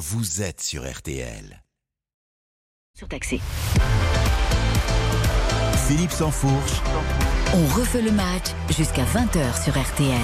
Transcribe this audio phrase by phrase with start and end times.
[0.00, 1.62] vous êtes sur RTL.
[2.96, 3.38] Surtaxé.
[5.86, 6.80] Philippe Sansfourche.
[7.52, 10.16] On refait le match jusqu'à 20h sur RTL.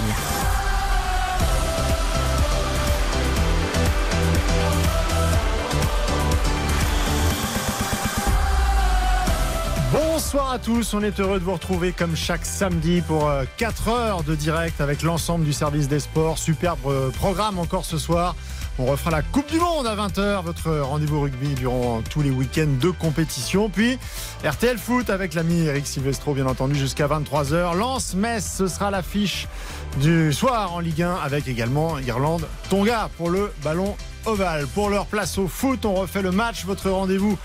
[9.93, 14.22] Bonsoir à tous, on est heureux de vous retrouver comme chaque samedi pour 4 heures
[14.22, 16.38] de direct avec l'ensemble du service des sports.
[16.38, 18.34] Superbe euh, programme encore ce soir.
[18.79, 22.69] On refera la Coupe du Monde à 20h, votre rendez-vous rugby durant tous les week-ends
[22.79, 23.71] de compétition.
[23.71, 23.99] Puis
[24.45, 27.75] RTL Foot avec l'ami Eric Silvestro, bien entendu, jusqu'à 23h.
[27.75, 29.49] Lance-Metz, ce sera l'affiche
[30.02, 34.66] du soir en Ligue 1 avec également Irlande-Tonga pour le ballon ovale.
[34.66, 37.38] Pour leur place au foot, on refait le match, votre rendez-vous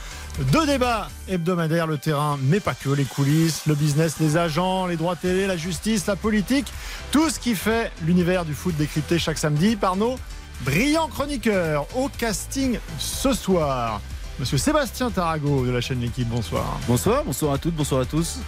[0.51, 4.97] deux débats hebdomadaires, le terrain, mais pas que, les coulisses, le business, les agents, les
[4.97, 6.71] droits télé, la justice, la politique,
[7.11, 10.17] tout ce qui fait l'univers du foot décrypté chaque samedi par nos
[10.63, 11.85] brillants chroniqueurs.
[11.95, 14.01] Au casting ce soir,
[14.39, 16.79] Monsieur Sébastien Tarago de la chaîne L'équipe, bonsoir.
[16.87, 18.39] Bonsoir, bonsoir à toutes, bonsoir à tous.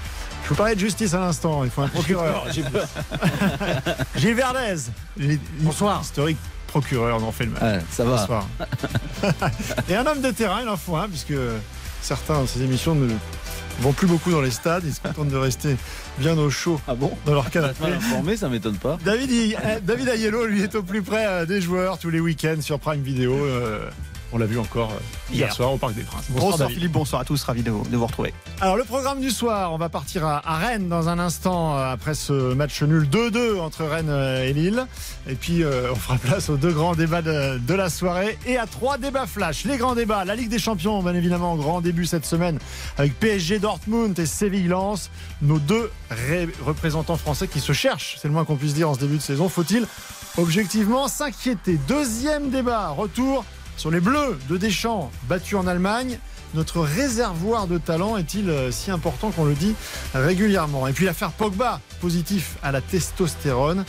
[0.44, 2.46] Je vous parlais de justice à l'instant, il faut un procureur.
[4.16, 4.90] Gilles Verdez.
[5.60, 6.02] Bonsoir.
[6.02, 7.84] Historique procureur, on en fait le mal.
[7.92, 8.18] ça va.
[8.18, 8.48] Bonsoir.
[9.90, 11.36] Et un homme de terrain, il en faut un, puisque
[12.02, 13.14] certains de ces émissions ne
[13.80, 14.84] vont plus beaucoup dans les stades.
[14.86, 15.76] Ils se contentent de rester
[16.18, 17.86] bien au chaud ah bon dans leur canapé.
[17.86, 18.98] Informé, ça m'étonne pas.
[19.04, 22.80] David, David Ayello, lui, est au plus près euh, des joueurs tous les week-ends sur
[22.80, 23.34] Prime Video.
[24.34, 25.00] Euh, on l'a vu encore euh,
[25.32, 26.26] hier, hier, soir au Parc des Princes.
[26.30, 28.34] Bonsoir, bonsoir Philippe, bonsoir à tous, ravi de vous, de vous, retrouver.
[28.62, 32.16] Alors le programme du soir, on va partir à, à Rennes dans un instant après
[32.16, 34.86] ce match nul 2-2 entre Rennes et Lille.
[35.28, 38.58] Et puis euh, on fera place aux deux grands débats de, de, la soirée et
[38.58, 39.66] à trois débats flash.
[39.66, 42.60] Les grands débats, la Ligue des Champions, bien évidemment, grand début cette semaine
[42.98, 45.10] avec PSG Dortmund et Séville-Lens,
[45.42, 45.92] nos deux
[46.66, 49.22] représentants français qui se cherchent, c'est le moins qu'on puisse dire en ce début de
[49.22, 49.50] saison.
[49.50, 49.88] Faut-il
[50.38, 51.80] objectivement s'inquiéter?
[51.88, 53.46] Deuxième débat, retour
[53.78, 56.20] sur les Bleus de Deschamps, battus en Allemagne,
[56.54, 59.76] notre réservoir de talent est-il si important qu'on le dit
[60.14, 60.88] régulièrement?
[60.88, 63.86] Et puis l'affaire Pogba, positif à la testostérone,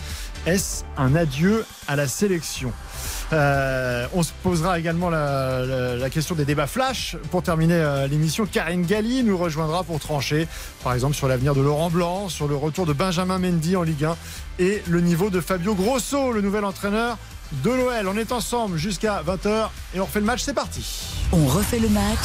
[0.46, 2.72] est-ce un adieu à la sélection?
[3.32, 7.16] Euh, on se posera également la, question des débats flash.
[7.30, 10.46] Pour terminer euh, l'émission, Karine Galli nous rejoindra pour trancher,
[10.82, 14.04] par exemple, sur l'avenir de Laurent Blanc, sur le retour de Benjamin Mendy en Ligue
[14.04, 14.16] 1
[14.58, 17.16] et le niveau de Fabio Grosso, le nouvel entraîneur
[17.62, 18.08] de l'OL.
[18.08, 20.42] On est ensemble jusqu'à 20h et on refait le match.
[20.42, 20.84] C'est parti.
[21.32, 22.18] On refait le match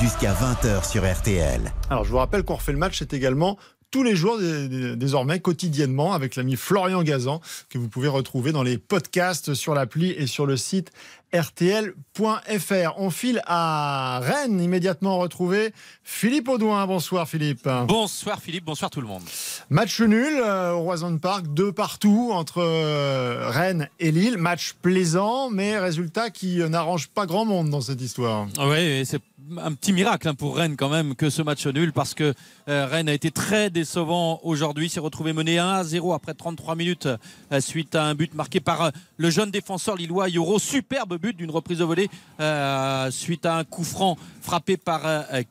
[0.00, 1.60] jusqu'à 20h sur RTL.
[1.90, 3.58] Alors je vous rappelle qu'on refait le match, c'est également
[3.90, 8.76] tous les jours désormais quotidiennement avec l'ami Florian Gazan que vous pouvez retrouver dans les
[8.76, 10.90] podcasts sur l'appli et sur le site
[11.34, 12.94] rtl.fr.
[12.96, 15.72] On file à Rennes immédiatement retrouver
[16.04, 16.86] Philippe Audouin.
[16.86, 17.68] Bonsoir Philippe.
[17.88, 19.22] Bonsoir Philippe, bonsoir tout le monde.
[19.68, 24.38] Match nul euh, au Roison Park, deux partout entre euh, Rennes et Lille.
[24.38, 28.46] Match plaisant, mais résultat qui n'arrange pas grand monde dans cette histoire.
[28.58, 29.20] Oui, c'est
[29.58, 32.34] un petit miracle hein, pour Rennes quand même que ce match nul parce que
[32.68, 34.88] euh, Rennes a été très décevant aujourd'hui.
[34.88, 37.08] S'est retrouvé mené 1 à 0 après 33 minutes
[37.52, 40.58] euh, suite à un but marqué par euh, le jeune défenseur lillois Yoro.
[40.58, 42.08] Superbe but d'une reprise au volet
[42.40, 45.02] euh, suite à un coup franc frappé par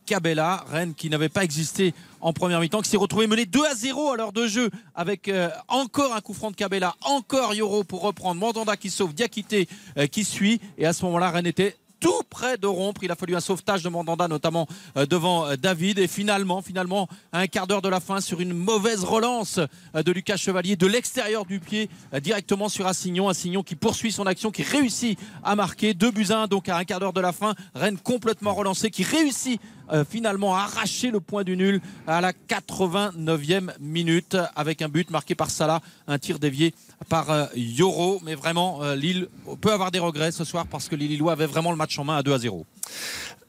[0.06, 0.64] Cabella.
[0.70, 4.12] Rennes qui n'avait pas existé en première mi-temps, qui s'est retrouvé mené 2 à 0
[4.12, 5.32] à l'heure de jeu avec
[5.68, 9.68] encore un coup franc de Cabella, encore Yoro pour reprendre, Mandanda qui sauve, Diakité
[10.12, 10.62] qui suit.
[10.78, 13.04] Et à ce moment-là, Rennes était tout près de rompre.
[13.04, 16.00] Il a fallu un sauvetage de Mandanda, notamment euh, devant euh, David.
[16.00, 19.58] Et finalement, finalement, à un quart d'heure de la fin, sur une mauvaise relance
[19.96, 21.90] euh, de Lucas Chevalier de l'extérieur du pied,
[22.22, 23.30] directement sur Assignon.
[23.30, 25.94] Assignon qui poursuit son action, qui réussit à marquer.
[25.94, 27.56] 2 buts 1, donc à un quart d'heure de la fin.
[27.74, 33.72] Rennes complètement relancé, qui réussit euh, finalement arraché le point du nul à la 89e
[33.80, 36.74] minute avec un but marqué par Salah, un tir dévié
[37.10, 38.22] par euh, Yoro.
[38.24, 39.28] Mais vraiment, euh, Lille
[39.62, 42.04] peut avoir des regrets ce soir parce que les Lillois avaient vraiment le match en
[42.04, 42.66] main à 2 à 0.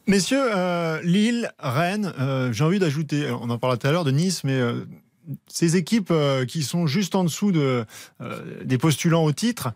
[0.06, 0.44] Messieurs,
[1.02, 2.12] Lille, Rennes,
[2.52, 4.60] j'ai envie d'ajouter, on en parlait tout à l'heure de Nice, mais
[5.46, 6.12] ces équipes
[6.46, 7.86] qui sont juste en dessous de,
[8.64, 9.72] des postulants au titre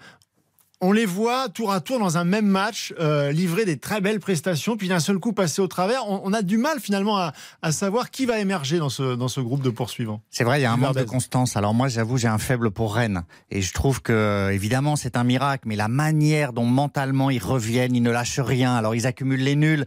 [0.81, 4.21] on les voit tour à tour dans un même match euh, livrer des très belles
[4.21, 6.09] prestations, puis d'un seul coup passer au travers.
[6.09, 7.33] On, on a du mal finalement à,
[7.63, 10.21] à, savoir qui va émerger dans ce, dans ce groupe de poursuivants.
[10.31, 11.57] C'est vrai, il y a un manque de constance.
[11.57, 13.25] Alors moi, j'avoue, j'ai un faible pour Rennes.
[13.51, 17.97] Et je trouve que, évidemment, c'est un miracle, mais la manière dont mentalement ils reviennent,
[17.97, 18.77] ils ne lâchent rien.
[18.77, 19.85] Alors ils accumulent les nuls.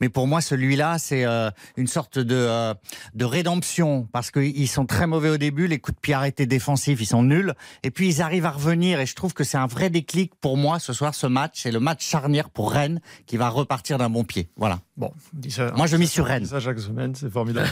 [0.00, 2.74] Mais pour moi, celui-là, c'est euh, une sorte de, euh,
[3.14, 7.00] de rédemption, parce qu'ils sont très mauvais au début, les coups de pied arrêtés défensifs,
[7.00, 7.54] ils sont nuls.
[7.82, 10.58] Et puis ils arrivent à revenir, et je trouve que c'est un vrai déclic pour
[10.58, 14.10] moi ce soir, ce match, c'est le match charnière pour Rennes qui va repartir d'un
[14.10, 14.50] bon pied.
[14.56, 14.78] Voilà.
[14.98, 15.10] Bon,
[15.48, 16.44] ça, moi je mise sur Rennes.
[16.44, 17.70] ça chaque semaine, c'est formidable.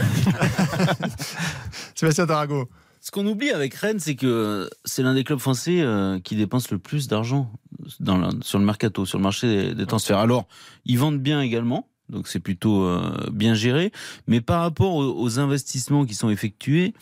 [1.95, 2.71] Sébastien Tarago.
[3.03, 6.71] Ce qu'on oublie avec Rennes, c'est que c'est l'un des clubs français euh, qui dépense
[6.71, 7.53] le plus d'argent
[8.41, 10.17] sur le mercato, sur le marché des, des transferts.
[10.17, 10.49] Alors,
[10.87, 11.91] ils vendent bien également.
[12.09, 13.93] Donc c'est plutôt euh, bien géré,
[14.27, 16.95] mais par rapport aux, aux investissements qui sont effectués,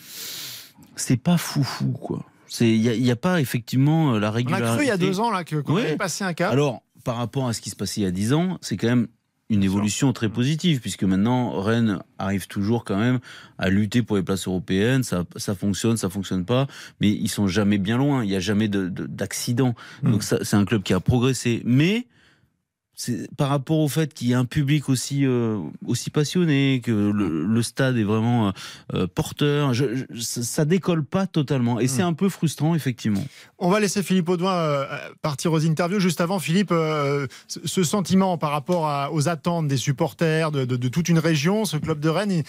[0.97, 2.25] c'est pas foufou quoi.
[2.59, 4.75] Il y a, pas effectivement euh, la On a régularité.
[4.75, 5.83] cru il y a deux ans là que qu'on Ouais.
[5.83, 6.51] avait passé un cap.
[6.51, 8.87] Alors, par rapport à ce qui se passait il y a 10 ans, c'est quand
[8.87, 9.07] même
[9.49, 13.19] une évolution très positive, puisque maintenant, Rennes arrive toujours quand même
[13.57, 15.03] à lutter pour les places européennes.
[15.03, 16.67] Ça, ça fonctionne, ça fonctionne pas,
[17.01, 18.23] mais ils sont jamais bien loin.
[18.23, 19.73] Il n'y a jamais de- de- d'accident.
[20.03, 20.11] Mm.
[20.11, 21.61] Donc, ça, c'est un club qui a progressé.
[21.65, 22.07] Mais,
[23.03, 25.57] c'est par rapport au fait qu'il y a un public aussi, euh,
[25.87, 28.51] aussi passionné, que le, le stade est vraiment euh,
[28.93, 31.79] euh, porteur, je- je- ça, décolle pas totalement.
[31.79, 33.23] Et c'est un peu frustrant, effectivement.
[33.57, 34.85] On va laisser Philippe Audouin euh,
[35.21, 35.99] partir aux interviews.
[35.99, 36.73] Juste avant, Philippe,
[37.47, 41.65] ce sentiment par rapport à- aux attentes des supporters de, de- de toute une région,
[41.65, 42.43] ce club de Rennes, il-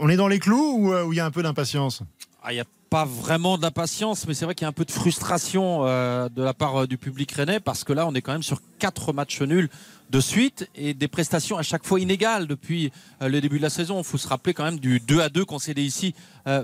[0.00, 2.02] on est dans les clous ou il y a un peu d'impatience?
[2.50, 4.90] Il n'y a pas vraiment d'impatience, mais c'est vrai qu'il y a un peu de
[4.90, 8.32] frustration euh, de la part euh, du public rennais parce que là, on est quand
[8.32, 9.68] même sur quatre matchs nuls
[10.08, 12.90] de suite et des prestations à chaque fois inégales depuis
[13.20, 13.98] euh, le début de la saison.
[13.98, 16.14] Il faut se rappeler quand même du 2 à 2 concédé ici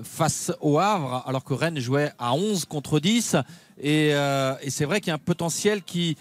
[0.03, 3.37] face au Havre, alors que Rennes jouait à 11 contre 10.
[3.81, 6.17] Et, euh, et c'est vrai qu'il y a un potentiel qui,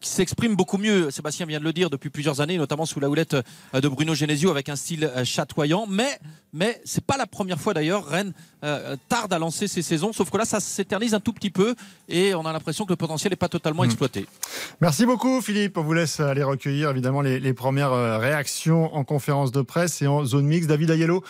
[0.00, 1.10] qui s'exprime beaucoup mieux.
[1.10, 4.14] Sébastien vient de le dire depuis plusieurs années, notamment sous la houlette euh, de Bruno
[4.14, 5.86] Genesio avec un style euh, chatoyant.
[5.88, 6.18] Mais,
[6.52, 8.06] mais c'est pas la première fois d'ailleurs.
[8.06, 8.32] Rennes
[8.64, 11.74] euh, tarde à lancer ses saisons, sauf que là, ça s'éternise un tout petit peu
[12.08, 13.86] et on a l'impression que le potentiel n'est pas totalement Mm.
[13.86, 14.26] exploité.
[14.80, 15.76] Merci beaucoup Philippe.
[15.78, 20.06] On vous laisse aller recueillir évidemment les, les premières réactions en conférence de presse et
[20.06, 20.68] en zone mixte.
[20.68, 21.22] David Ayello,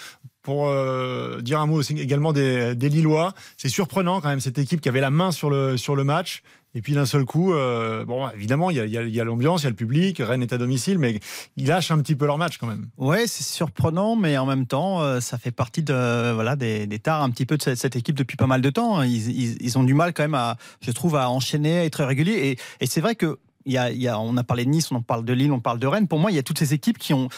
[0.43, 3.35] pour euh, dire un mot aussi également des, des Lillois.
[3.56, 6.43] C'est surprenant quand même cette équipe qui avait la main sur le, sur le match.
[6.76, 9.70] Et puis d'un seul coup, euh, bon, évidemment, il y a, l'ambiance, il y a
[9.70, 11.20] le public, Rennes est à domicile, mais
[11.56, 12.88] ils lâchent un petit peu leur match quand même.
[12.99, 16.99] Ouais, c'est surprenant, mais en même temps, euh, ça fait partie de voilà des, des
[16.99, 19.02] tares un petit peu de cette, équipe depuis pas mal de temps.
[19.02, 22.58] Ils, ils- ont du mal quand même à, je trouve, à enchaîner, à être réguliers.
[22.81, 25.32] Et, c'est vrai que y a, on a parlé de Nice, on en parle de
[25.32, 26.08] Lille, on parle de Rennes.
[26.08, 27.31] Pour moi, il y a toutes ces équipes qui ont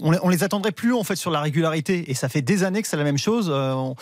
[0.00, 2.88] on, les- attendrait plus en fait sur la régularité et ça fait des années que
[2.88, 3.48] c'est la même chose.
[3.48, 3.94] Euh,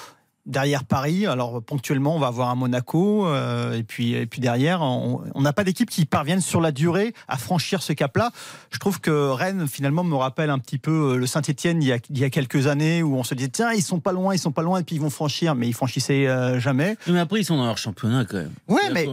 [0.47, 4.83] derrière Paris, alors ponctuellement on va avoir un Monaco euh, et puis et puis derrière
[4.83, 8.31] on n'a pas d'équipe qui parviennent sur la durée à franchir ce cap-là.
[8.71, 11.93] Je trouve que Rennes finalement me rappelle un petit peu euh, le Saint-Étienne il, y
[11.93, 14.35] a- il y a quelques années où on se disait tiens ils sont pas loin,
[14.35, 16.97] ils sont pas loin et puis ils vont franchir mais ils franchissaient euh, jamais.
[17.07, 18.53] Mais après, ils sont dans leur championnat quand même.
[18.69, 19.09] Ouais mais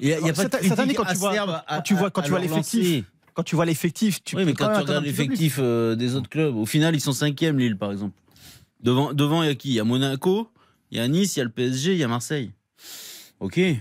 [0.00, 1.32] Il y a, il y a pas de cette, année quand tu vois
[1.68, 3.04] à- quand tu vois quand à tu vois l'effectif
[3.34, 6.56] quand tu vois l'effectif tu Oui, mais quand tu regardes l'effectif euh, des autres clubs,
[6.56, 8.12] au final, ils sont cinquième, Lille, par exemple.
[8.82, 9.68] Devant, devant, il y a qui?
[9.68, 10.48] Il y a Monaco,
[10.90, 12.50] il y a Nice, il y a le PSG, il y a Marseille.
[13.40, 13.56] Ok.
[13.56, 13.78] Il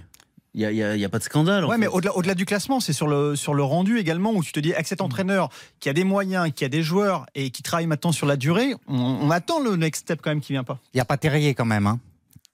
[0.56, 1.64] n'y a, a- il y a pas de scandale.
[1.64, 1.82] en Ouais, fait.
[1.82, 4.74] mais au-delà, du classement, c'est sur le, sur le rendu également, où tu te dis,
[4.74, 8.12] avec cet entraîneur qui a des moyens, qui a des joueurs et qui travaille maintenant
[8.12, 10.80] sur la durée, on, on attend le next step quand même qui vient pas.
[10.94, 11.86] Il n'y a pas Terrier quand même.
[11.86, 12.00] Hein.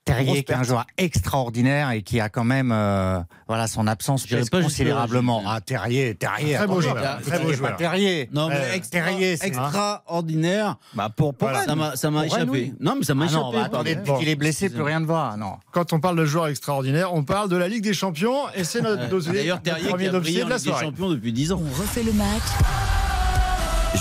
[0.05, 4.27] Terrier qui est un joueur extraordinaire et qui a quand même euh, voilà son absence
[4.27, 5.41] pèse considérablement.
[5.47, 6.53] Ah Terrier, Terrier.
[6.55, 7.75] Très beau joueur, très beau joueur.
[7.75, 8.29] Terrier.
[8.31, 10.75] Non, mais Euh, extra- Terrier, c'est- extraordinaire.
[10.93, 11.65] Bah pour, pour Voilà.
[11.95, 12.45] Ça m'a, échappé.
[12.49, 12.73] oui.
[12.79, 13.57] Non, mais ça m'a Ah échappé.
[13.57, 15.35] bah, attendez, qu'il est blessé, plus rien ne va.
[15.39, 15.53] Non.
[15.71, 18.81] Quand on parle de joueurs extraordinaires, on parle de la Ligue des Champions et c'est
[18.81, 20.85] notre dossier, D'ailleurs, Terrier qui premier a dossier brillé de la Ligue des soirée.
[20.85, 21.61] champions depuis 10 ans.
[21.65, 22.43] On refait le match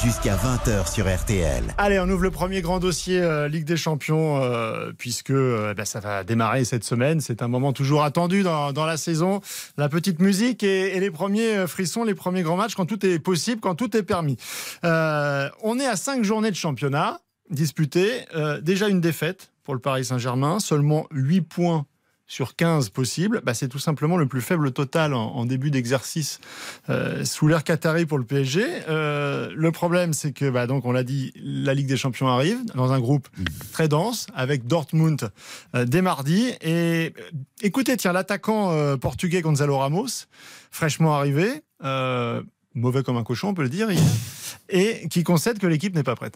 [0.02, 1.62] Jusqu'à 20h sur RTL.
[1.78, 5.84] Allez, on ouvre le premier grand dossier euh, Ligue des Champions, euh, puisque euh, bah,
[5.84, 7.20] ça va démarrer cette semaine.
[7.20, 9.40] C'est un moment toujours attendu dans, dans la saison.
[9.76, 13.20] La petite musique et, et les premiers frissons, les premiers grands matchs, quand tout est
[13.20, 14.36] possible, quand tout est permis.
[14.82, 17.20] On est à cinq journées de championnat
[17.50, 18.24] disputées.
[18.62, 21.86] Déjà une défaite pour le Paris Saint-Germain, seulement 8 points
[22.34, 26.40] sur 15 possibles, bah, c'est tout simplement le plus faible total en, en début d'exercice
[26.90, 28.66] euh, sous l'ère Qatari pour le PSG.
[28.88, 32.58] Euh, le problème, c'est que, bah, donc, on l'a dit, la Ligue des Champions arrive
[32.74, 33.28] dans un groupe
[33.72, 35.30] très dense avec Dortmund
[35.76, 36.50] euh, dès mardi.
[36.60, 37.14] Et
[37.62, 40.26] écoutez, tiens, l'attaquant portugais Gonzalo Ramos,
[40.72, 41.62] fraîchement arrivé,
[42.74, 43.88] mauvais comme un cochon, on peut le dire,
[44.70, 46.34] et qui concède que l'équipe n'est pas prête.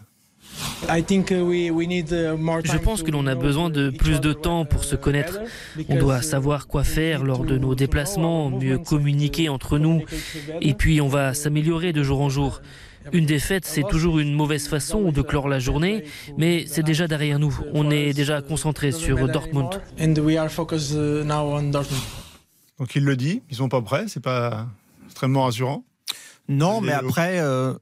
[2.64, 5.40] Je pense que l'on a besoin de plus de temps pour se connaître.
[5.88, 10.02] On doit savoir quoi faire lors de nos déplacements, mieux communiquer entre nous,
[10.60, 12.60] et puis on va s'améliorer de jour en jour.
[13.12, 16.04] Une défaite, c'est toujours une mauvaise façon de clore la journée,
[16.36, 17.58] mais c'est déjà derrière nous.
[17.72, 19.80] On est déjà concentré sur Dortmund.
[22.78, 24.66] Donc il le dit, ils sont pas prêts, c'est pas
[25.06, 25.84] extrêmement rassurant.
[26.48, 27.74] Non, mais après, euh,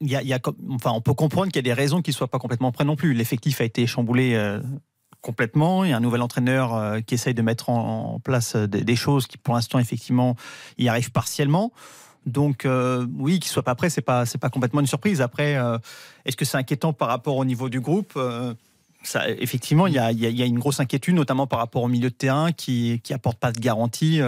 [0.00, 0.38] y a,
[0.70, 2.84] enfin, on peut comprendre qu'il y a des raisons qui ne soient pas complètement prêts
[2.84, 3.14] non plus.
[3.14, 4.60] L'effectif a été chamboulé euh,
[5.20, 5.84] complètement.
[5.84, 8.96] Il y a un nouvel entraîneur euh, qui essaye de mettre en, place euh, des,
[8.96, 10.36] choses qui, pour l'instant, effectivement,
[10.78, 11.72] y arrivent partiellement.
[12.26, 12.66] Donc,
[13.18, 15.22] oui, qu'il soit pas prêt, c'est pas, pas complètement une surprise.
[15.22, 15.56] Après,
[16.26, 18.18] est-ce que c'est inquiétant par rapport au niveau du groupe?
[19.38, 22.10] Effectivement, il y, a, il y a une grosse inquiétude, notamment par rapport au milieu
[22.10, 24.20] de terrain qui qui apporte pas de garantie,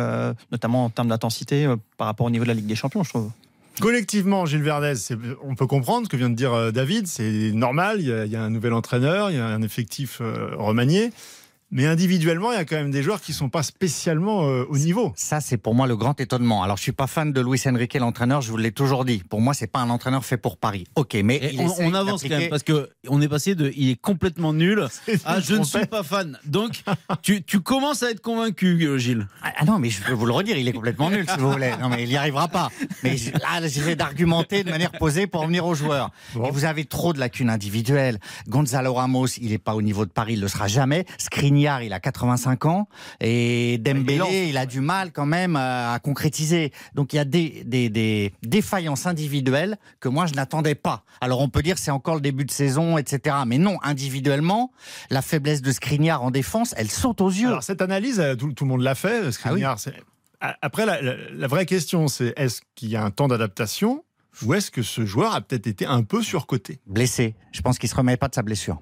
[0.50, 3.30] notamment en termes d'intensité par rapport au niveau de la Ligue des Champions, je trouve.
[3.80, 4.94] Collectivement, Gilles Verdez,
[5.42, 8.26] on peut comprendre ce que vient de dire euh, David, c'est normal, il y, a,
[8.26, 11.10] il y a un nouvel entraîneur, il y a un effectif euh, remanié,
[11.70, 14.78] mais individuellement, il y a quand même des joueurs qui sont pas spécialement euh, au
[14.78, 15.12] niveau.
[15.16, 16.62] Ça, c'est pour moi le grand étonnement.
[16.62, 19.22] Alors, je suis pas fan de Luis Enrique, l'entraîneur, je vous l'ai toujours dit.
[19.28, 20.84] Pour moi, c'est pas un entraîneur fait pour Paris.
[20.96, 23.90] Ok, mais il on, on avance quand même parce que on est passé de il
[23.90, 24.86] est complètement nul
[25.24, 26.38] à je ne suis pas fan.
[26.44, 26.82] Donc
[27.22, 29.26] tu, tu commences à être convaincu, Gilles.
[29.42, 31.50] Ah ah non, mais je peux vous le redire, il est complètement nul, si vous
[31.52, 31.72] voulez.
[31.80, 32.70] Non, mais il n'y arrivera pas.
[33.02, 36.10] Mais je- là, j'essaie d'argumenter de manière posée pour revenir aux joueurs.
[36.34, 36.46] Bon.
[36.46, 38.18] Et vous avez trop de lacunes individuelles.
[38.48, 41.04] Gonzalo Ramos, il n'est pas au niveau de Paris, il le sera jamais.
[41.60, 42.88] Skriniar, il a 85 ans.
[43.20, 46.72] Et Dembélé, il a du mal quand même à, à concrétiser.
[46.94, 51.04] Donc il y a des, des, des défaillances individuelles que moi, je n'attendais pas.
[51.20, 53.36] Alors on peut dire c'est encore le début de saison, etc.
[53.46, 54.72] Mais non, individuellement,
[55.10, 57.48] la faiblesse de Skriniar en défense, elle saute aux yeux.
[57.48, 59.30] Alors cette analyse, euh, tout, tout le monde l'a fait.
[59.32, 59.94] Skriniar, c'est-
[60.40, 64.04] A- Après, la, la- la vraie question, c'est est-ce qu'il y a un temps d'adaptation
[64.46, 66.80] ou est-ce que ce joueur a peut-être été un peu surcoté?
[66.86, 67.34] Blessé.
[67.52, 68.80] Je pense qu'il se remet pas de sa blessure.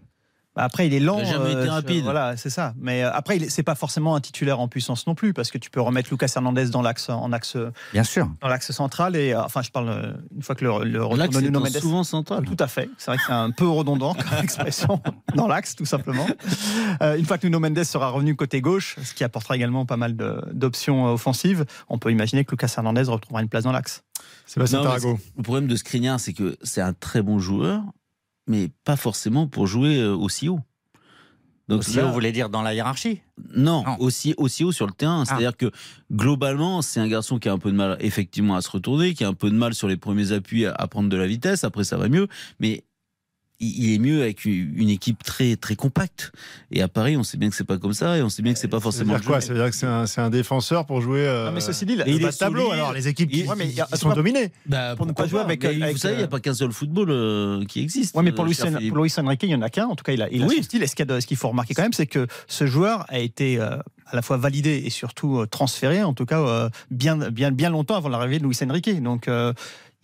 [0.58, 1.18] Bah, Après, il est lent.
[1.20, 2.02] Il a jamais été je- rapide.
[2.02, 2.74] Voilà, c'est ça.
[2.80, 5.70] Mais euh, après, c'est pas forcément un titulaire en puissance non plus, parce que tu
[5.70, 7.56] peux remettre Lucas Hernandez dans l'axe, en axe,
[7.92, 8.28] Bien sûr.
[8.40, 9.14] dans l'axe central.
[9.14, 11.60] Et euh, enfin, je parle euh, une fois que le, le L'axe de est Nuno
[11.60, 11.76] un Mendes.
[11.78, 12.44] souvent central.
[12.44, 12.90] Tout à fait.
[12.98, 15.00] C'est vrai que c'est un peu redondant comme expression
[15.36, 16.26] dans l'axe, tout simplement.
[17.02, 19.96] Euh, une fois que Nuno Mendes sera revenu côté gauche, ce qui apportera également pas
[19.96, 20.16] mal
[20.52, 24.02] d'options euh, offensives, on peut imaginer que Lucas Hernandez retrouvera une place dans l'axe.
[24.46, 25.18] Sébastien Tarago.
[25.36, 27.82] Le problème de Skriniar, c'est que c'est un très bon joueur,
[28.48, 30.60] mais pas forcément pour jouer euh, aussi haut.
[31.68, 33.20] Donc Aussi là- haut, vous voulez dire dans la hiérarchie?
[33.54, 33.96] Non, Non.
[34.00, 35.24] Aussi, aussi haut sur le terrain.
[35.26, 35.70] C'est-à-dire que
[36.10, 39.22] globalement, c'est un garçon qui a un peu de mal effectivement à se retourner, qui
[39.22, 41.64] a un peu de mal sur les premiers appuis à, à prendre de la vitesse.
[41.64, 42.26] Après, ça va mieux.
[42.58, 42.84] Mais
[43.60, 46.30] il est mieux avec une équipe très très compacte.
[46.70, 48.52] Et à Paris, on sait bien que c'est pas comme ça, et on sait bien
[48.52, 49.14] que c'est pas Ça veut forcément.
[49.14, 49.46] dire le quoi jeu.
[49.48, 51.26] Ça veut dire que c'est un, c'est un défenseur pour jouer.
[51.26, 52.60] euh, Non, mais ceci dit, le il bas est tableau.
[52.66, 52.74] solide.
[52.74, 54.52] Alors les équipes qui, Ouais, mais c'est sont pas- dominées.
[54.66, 56.54] Bah, Pour ne pas jouer avec- avec, vous savez, il n'y euh, a pas qu'un
[56.54, 58.14] seul football euh, qui existe.
[58.16, 58.94] Ouais, mais pour euh, Luis, cher Philippe.
[58.94, 59.86] pour Luis Enrique, il y en a qu'un.
[59.86, 60.56] En tout cas, il a, il a Oui.
[60.58, 60.82] son style.
[60.82, 64.16] Et ce qu'il faut remarquer quand même, c'est que ce joueur a été euh, à
[64.16, 67.96] la fois validé et surtout euh, transféré, en tout cas euh, bien, bien, bien longtemps
[67.96, 69.02] avant l'arrivée de Luis Enrique.
[69.02, 69.52] Donc, euh,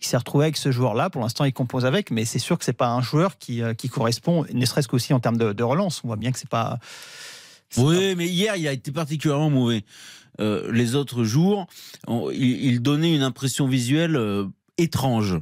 [0.01, 1.09] il s'est retrouvé avec ce joueur-là.
[1.09, 3.73] Pour l'instant, il compose avec, mais c'est sûr que c'est pas un joueur qui, euh,
[3.73, 6.01] qui correspond, ne serait-ce qu'aussi en termes de, de relance.
[6.03, 6.79] On voit bien que c'est pas.
[7.77, 9.83] Oui, mais hier, il a été particulièrement mauvais.
[10.41, 11.65] Euh, les autres jours,
[12.07, 14.45] on- il, il donnait une impression visuelle euh,
[14.77, 15.37] étrange.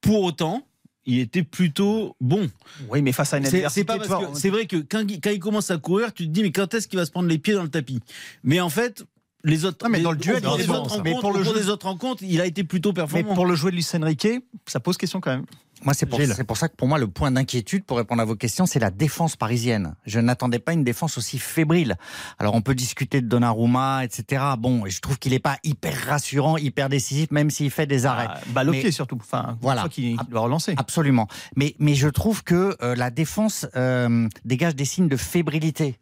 [0.00, 0.66] Pour autant,
[1.06, 2.46] il était plutôt bon.
[2.48, 2.54] pas-
[2.90, 3.80] Oui, mais face à une C'est adversité.
[3.80, 6.30] c'est pas parce que c'est vrai que quand, quand il commence à courir, tu te
[6.30, 8.00] dis mais quand est-ce qu'il va se prendre les pieds dans le tapis?
[8.42, 9.04] Mais en fait,
[9.44, 10.86] les autres, Non, mais dans le duel, il est bon.
[11.04, 13.34] Mais pour le jeu- des autres rencontres, il a été plutôt Mais performant.
[13.34, 14.26] pour le jouer de Luis Enrique,
[14.66, 15.44] ça pose question quand même.
[15.84, 18.64] Moi, c'est pour, ça que pour moi, le point d'inquiétude, pour répondre à vos questions,
[18.66, 19.94] c'est la défense parisienne.
[20.06, 21.96] Je n'attendais pas une défense aussi fébrile.
[22.38, 24.42] Alors, on peut discuter de Donnarumma, etc.
[24.58, 28.28] Bon, je trouve qu'il n'est pas hyper rassurant, hyper décisif, même s'il fait des arrêts.
[28.28, 29.16] Ah, balle au pied surtout.
[29.20, 29.88] Enfin, Voilà.
[29.88, 30.74] qu'il doit relancer.
[30.76, 31.28] Absolument.
[31.56, 35.98] Mais, mais je trouve que euh, la défense euh, dégage des signes de fébrilité.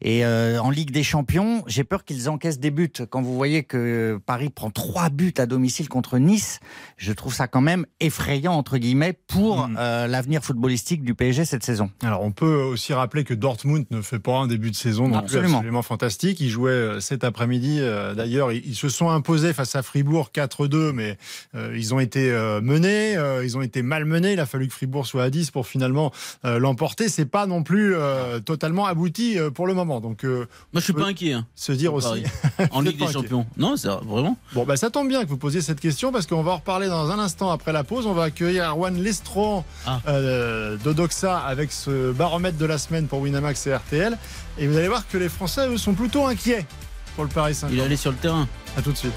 [0.00, 2.92] Et euh, en Ligue des Champions, j'ai peur qu'ils encaissent des buts.
[3.10, 6.60] Quand vous voyez que Paris prend trois buts à domicile contre Nice,
[6.96, 9.76] je trouve ça quand même effrayant, entre guillemets, pour Mm.
[9.78, 11.90] euh, l'avenir footballistique du PSG cette saison.
[12.02, 15.18] Alors, on peut aussi rappeler que Dortmund ne fait pas un début de saison non
[15.22, 15.82] plus Absolument.
[15.82, 16.38] fantastique.
[16.40, 17.78] Ils jouaient euh, cet après-midi.
[17.80, 21.18] euh, D'ailleurs, ils, ils se sont imposés face à Fribourg 4-2, mais
[21.56, 24.32] euh, ils ont été euh, menés, euh, ils ont été malmenés.
[24.34, 26.12] Il a fallu que Fribourg soit à 10 pour finalement
[26.44, 27.08] euh, l'emporter.
[27.08, 30.00] C'est pas non plus euh, totalement abouti euh, pour le moment.
[30.00, 31.32] Donc, euh, Moi, je suis pas inquiet.
[31.32, 32.06] hein, se dire aussi.
[32.08, 32.68] Paris.
[32.70, 33.12] en Ligue des inquiet.
[33.12, 33.46] Champions.
[33.56, 34.38] Non, c'est vraiment.
[34.54, 36.86] Bon, bah, ça tombe bien que vous posiez cette question parce qu'on va en reparler
[36.86, 38.06] dans un instant après la pause.
[38.06, 40.00] On va accueillir Erwan Lestron Ah.
[40.08, 44.16] euh, d'Odoxa avec ce baromètre de la semaine pour Winamax et RTL.
[44.58, 46.66] Et vous allez voir que les Français, eux, sont plutôt inquiets
[47.14, 47.84] pour le Paris Il est Saint-Germain.
[47.84, 48.46] allé sur le terrain.
[48.76, 49.12] À tout de suite.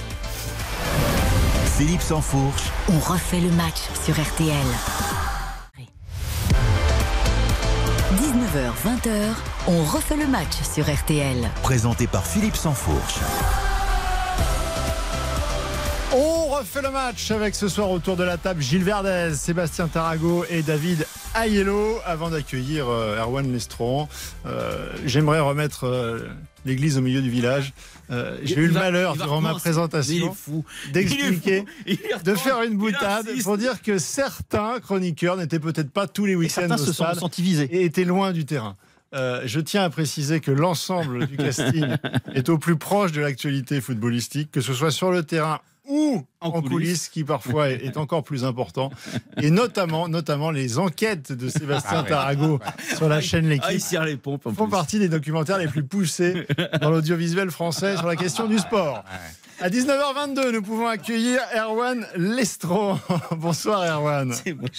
[1.77, 4.55] Philippe Sansfourche, On refait le match sur RTL.
[8.15, 9.11] 19h, 20h,
[9.67, 11.49] on refait le match sur RTL.
[11.61, 13.15] présenté par Philippe Sansfourche.
[16.59, 20.43] On refait le match avec ce soir autour de la table Gilles Verdez, Sébastien Tarago
[20.49, 21.99] et David Ayello.
[22.05, 24.09] Avant d'accueillir euh, Erwan Lestron,
[24.45, 26.27] euh, j'aimerais remettre euh,
[26.65, 27.71] l'église au milieu du village.
[28.11, 30.35] Euh, J'ai eu le va- malheur durant ma présentation
[30.91, 31.63] d'expliquer,
[32.25, 36.69] de faire une boutade pour dire que certains chroniqueurs n'étaient peut-être pas tous les week-ends
[36.73, 37.19] au se stade
[37.71, 38.75] et étaient loin du terrain.
[39.15, 41.95] Euh, je tiens à préciser que l'ensemble du casting
[42.35, 46.47] est au plus proche de l'actualité footballistique, que ce soit sur le terrain ou En
[46.47, 46.69] en, coulisses.
[46.69, 47.09] coulisses.
[47.09, 48.91] qui parfois est, encore plus important.
[49.41, 52.59] Et notamment, notamment les enquêtes de Sébastien Tarago
[52.95, 54.71] sur la chaîne Ah, il L'équipe tire les pompes en font plus.
[54.71, 56.45] partie des documentaires les plus poussés
[56.81, 59.03] dans l'audiovisuel français sur la question du sport.
[59.61, 62.95] À 19h22, nous pouvons accueillir Erwan Lestro.
[63.35, 64.33] Bonsoir Erwan.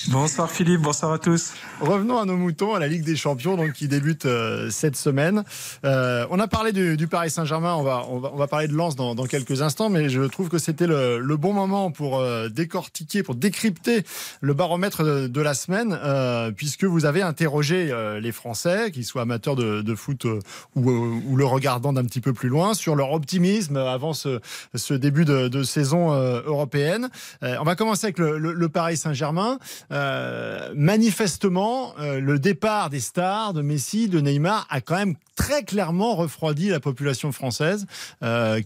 [0.09, 1.53] Bonsoir Philippe, bonsoir à tous.
[1.83, 5.45] Revenons à nos moutons, à la Ligue des Champions, donc qui débute euh, cette semaine.
[5.85, 8.69] Euh, on a parlé du, du Paris Saint-Germain, on va, on va, on va parler
[8.69, 11.91] de Lens dans, dans quelques instants, mais je trouve que c'était le, le bon moment
[11.91, 14.03] pour euh, décortiquer, pour décrypter
[14.41, 19.05] le baromètre de, de la semaine, euh, puisque vous avez interrogé euh, les Français, qu'ils
[19.05, 20.39] soient amateurs de, de foot euh,
[20.75, 24.41] ou, euh, ou le regardant d'un petit peu plus loin, sur leur optimisme avant ce,
[24.75, 27.09] ce début de, de saison euh, européenne.
[27.43, 29.59] Euh, on va commencer avec le, le- le Paris Saint-Germain.
[29.93, 36.15] Euh, manifestement, le départ des stars, de Messi, de Neymar, a quand même très clairement
[36.17, 37.87] refroidi la population française,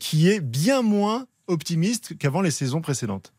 [0.01, 3.34] qui est bien moins optimiste qu'avant les saisons précédentes.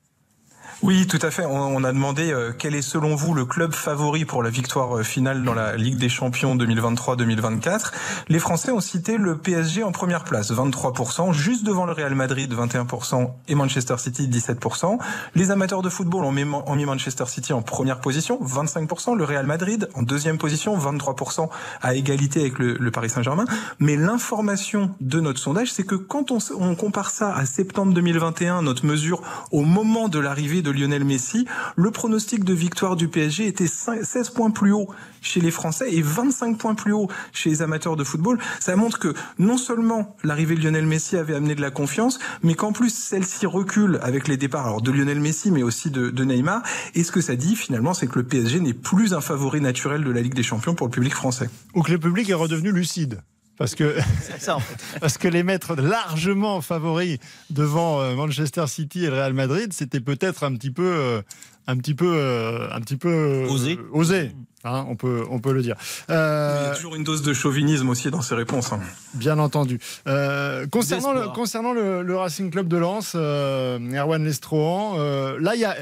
[0.81, 1.45] Oui, tout à fait.
[1.45, 5.03] On, a demandé euh, quel est selon vous le club favori pour la victoire euh,
[5.03, 7.91] finale dans la Ligue des Champions 2023-2024.
[8.27, 12.53] Les Français ont cité le PSG en première place, 23%, juste devant le Real Madrid,
[12.53, 14.99] 21%, et Manchester City, 17%.
[15.33, 19.87] Les amateurs de football ont mis, Manchester City en première position, 25%, le Real Madrid
[19.95, 21.47] en deuxième position, 23%,
[21.81, 23.45] à égalité avec le, Paris Saint-Germain.
[23.79, 28.61] Mais l'information de notre sondage, c'est que quand on, on compare ça à septembre 2021,
[28.61, 31.45] notre mesure au moment de l'arrivée de Lionel Messi,
[31.75, 34.89] le pronostic de victoire du PSG était 5 16 points plus haut
[35.21, 38.39] chez les Français et 25 points plus haut chez les amateurs de football.
[38.59, 42.55] Ça montre que non seulement l'arrivée de Lionel Messi avait amené de la confiance, mais
[42.55, 46.23] qu'en plus celle-ci recule avec les départs alors de Lionel Messi, mais aussi de, de
[46.23, 46.63] Neymar.
[46.95, 50.03] Et ce que ça dit finalement, c'est que le PSG n'est plus un favori naturel
[50.03, 51.49] de la Ligue des Champions pour le public français.
[51.75, 53.21] Ou que le public est redevenu lucide.
[53.57, 54.75] Parce que, C'est ça en fait.
[54.99, 57.17] parce que les mettre largement favoris
[57.49, 61.21] devant euh, Manchester City et le Real Madrid, c'était peut-être un petit peu, euh,
[61.67, 63.79] un petit peu, euh, un petit peu Osé.
[63.93, 64.31] osé.
[64.67, 65.75] Hein, on peut, on peut le dire.
[66.09, 68.73] Il y a toujours une dose de chauvinisme aussi dans ces réponses.
[68.73, 68.79] hein.
[69.13, 69.79] Bien entendu.
[70.07, 75.53] Euh, concernant le, concernant le, le Racing Club de Lens, euh, Erwan Lestrohan, euh, là,
[75.53, 75.75] il y a.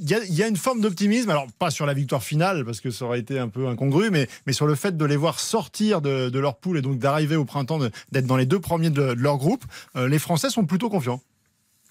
[0.00, 3.04] Il y, a, une forme d'optimisme, alors pas sur la victoire finale, parce que ça
[3.04, 6.38] aurait été un peu incongru, mais, mais sur le fait de les voir sortir de,
[6.38, 7.78] leur poule et donc d'arriver au printemps,
[8.12, 9.64] d'être dans les deux premiers de, de leur groupe.
[9.96, 11.20] Euh, les Français sont plutôt confiants.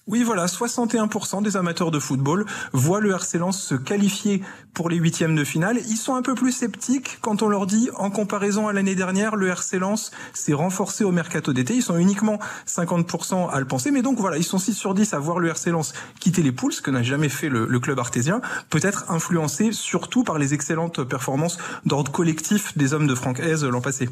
[0.06, 4.98] Oui, voilà, 61% des amateurs de football voient le RC Lens se qualifier pour les
[4.98, 5.80] huitièmes de finale.
[5.88, 9.38] Ils sont un peu plus sceptiques quand on leur dit, en comparaison à l'année dernière,
[9.38, 11.76] le RC Lens s'est renforcé au mercato d'été.
[11.76, 12.38] Ils sont uniquement
[12.68, 13.92] 50% à le penser.
[13.92, 16.52] Mais donc voilà, ils sont 6 sur 10 à voir le RC Lens quitter les
[16.52, 18.42] poules, ce que n'a jamais fait le, club artésien.
[18.70, 23.80] Peut-être influencé surtout par les excellentes performances d'ordre collectif des hommes de Franck Hez l'an
[23.80, 24.10] passé.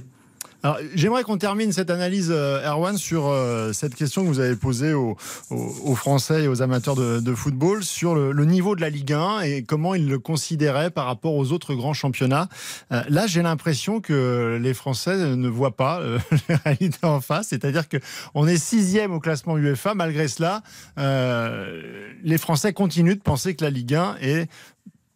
[0.63, 4.55] Alors, j'aimerais qu'on termine cette analyse, euh, Erwan, sur euh, cette question que vous avez
[4.55, 5.17] posée aux,
[5.49, 9.13] aux- Français et aux amateurs de, de football sur le, le niveau de la Ligue
[9.13, 12.47] 1 et comment ils le considéraient par rapport aux autres grands championnats.
[12.91, 16.19] Euh, là, j'ai l'impression que les Français ne voient pas euh,
[16.49, 17.97] la réalité en face, c'est-à-dire que
[18.35, 19.95] on est sixième au classement UEFA.
[19.95, 20.61] Malgré cela,
[20.99, 21.81] euh,
[22.23, 24.47] les Français continuent de penser que la Ligue 1 est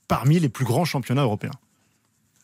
[0.08, 1.51] parmi les plus grands championnats européens.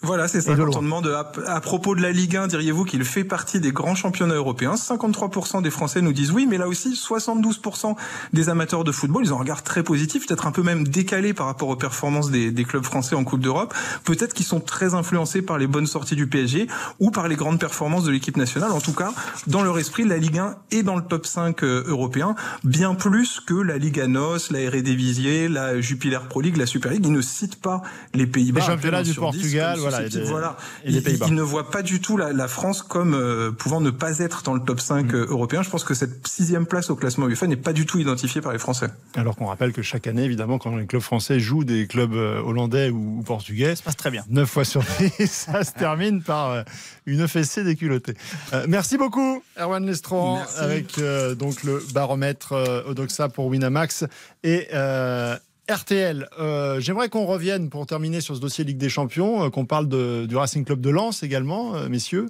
[0.04, 0.56] Voilà, c'est ça.
[0.56, 3.72] Quand on demande à, à propos de la Ligue 1, diriez-vous qu'il fait partie des
[3.72, 4.74] grands championnats européens?
[4.74, 7.96] 53% des Français nous disent oui, mais là aussi, 72%
[8.34, 11.34] des amateurs de football, ils ont un regard très positif, peut-être un peu même décalé
[11.34, 13.76] par rapport aux performances des, des clubs français en Coupe d'Europe.
[14.04, 16.68] Peut-être qu'ils sont très influencés par les bonnes sorties du PSG
[17.00, 18.72] ou par les grandes performances de l'équipe nationale.
[18.72, 19.14] En tout cas,
[19.46, 23.40] dans leur esprit, la Ligue 1 est dans le top 5 euh, européen, bien plus
[23.40, 27.06] que la Ligue ANOS, la Eredivisie, la Jupiler Pro League, la Super League.
[27.06, 27.84] Ils ne citent pas
[28.16, 28.62] les Pays-Bas.
[28.62, 30.58] Les championnats du Portugal, comme voilà, et des- voilà.
[30.84, 31.26] et des Ils- Pays-Bas.
[31.30, 34.42] Ils ne voient pas du tout la, la France comme euh, pouvant ne pas être
[34.44, 35.62] dans le top 5 euh, européen.
[35.64, 38.54] Je pense que cette sixième place au classement UEFA n'est pas du tout identifiée par
[38.54, 38.88] les Français.
[39.16, 42.42] Alors qu'on rappelle que chaque année, évidemment, quand les clubs français jouent des clubs euh,
[42.42, 44.24] hollandais ou, ou portugais, Ça passe très bien.
[44.30, 44.84] 9 fois sur
[45.20, 46.64] 10, ça se termine par euh,
[47.06, 48.14] une fessée déculottée.
[48.54, 50.60] Euh, merci beaucoup, Erwan Lestran, Merci.
[50.60, 54.06] avec euh, donc le baromètre euh, Odoxa pour Winamax
[54.44, 55.38] et euh,
[55.72, 56.28] RTL.
[56.40, 59.88] Euh, J'aimerais qu'on revienne pour terminer sur ce dossier Ligue des Champions, euh, qu'on parle
[60.28, 62.28] du Racing Club de Lens également, euh, messieurs.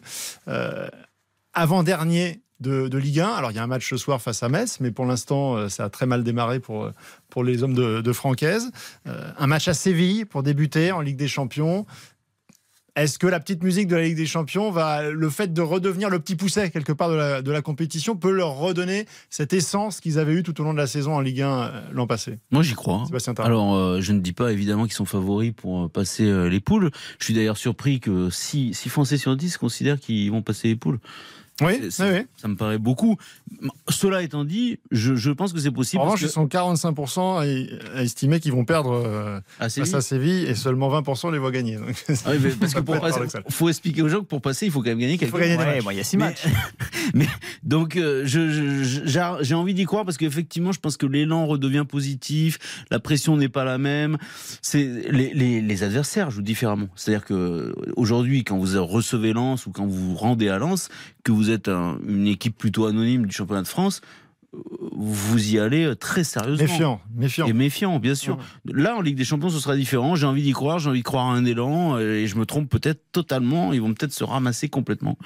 [1.53, 3.27] Avant-dernier de, Ligue 1.
[3.27, 5.85] Alors, il y a un match ce soir face à Metz, mais pour l'instant, ça
[5.85, 6.89] a très mal démarré pour,
[7.27, 8.71] pour les hommes de, de Francaise.
[9.05, 11.85] Un match à Séville pour débuter en Ligue des Champions.
[12.97, 16.09] Est-ce que la petite musique de la Ligue des Champions va, le fait de redevenir
[16.09, 20.01] le petit pousset quelque part de la, de la compétition, peut leur redonner cette essence
[20.01, 22.39] qu'ils avaient eue tout au long de la saison en Ligue 1 euh, l'an passé?
[22.51, 22.95] Moi, j'y crois.
[22.95, 23.05] hein.
[23.45, 26.59] Alors, euh, je ne dis pas évidemment qu'ils sont favoris pour euh, passer euh, les
[26.59, 26.91] poules.
[27.19, 30.99] Je suis d'ailleurs surpris que 6, Français sur 10 considèrent qu'ils vont passer les poules.
[31.61, 31.89] Oui.
[31.91, 33.17] Ça me paraît beaucoup.
[33.89, 36.01] Cela étant dit, je, je pense que c'est possible.
[36.01, 37.39] En parce revanche, ils sont 45%
[37.95, 39.95] à, estimer qu'ils vont perdre euh, que- à face Séville.
[39.95, 41.75] à Séville et seulement 20% les voient gagner.
[41.75, 43.19] Donc, Ah oui, mais parce que pour passer,
[43.49, 45.37] faut expliquer aux gens que pour passer, il faut quand même gagner Il quelque faut
[45.37, 45.83] gagner des Ouais, matchs.
[45.83, 46.45] bon, il y a six Mais- matchs.
[47.13, 47.27] Mais
[47.63, 51.05] donc, euh, je, je- je- j'ai j'ai envie d'y croire parce qu'effectivement, je pense que
[51.05, 52.57] l'élan redevient positif,
[52.89, 54.17] la pression n'est pas la même.
[54.61, 56.87] C'est les, les, les adversaires jouent différemment.
[56.95, 60.89] C'est-à-dire que aujourd'hui, quand vous recevez Lens ou quand vous vous rendez à Lens,
[61.23, 64.01] que vous êtes un- une équipe plutôt anonyme du championnat de France,
[64.93, 66.65] vous y allez euh, très sérieusement.
[66.67, 67.47] Méfiant, méfiant.
[67.47, 68.37] Et méfiant, bien sûr.
[68.65, 70.15] Là, en Ligue des Champions, ce sera différent.
[70.15, 72.45] J'ai envie d'y croire, j'ai envie de croire à un élan, euh, et je me
[72.45, 73.71] trompe peut-être totalement.
[73.71, 75.17] Ils vont peut-être se ramasser complètement.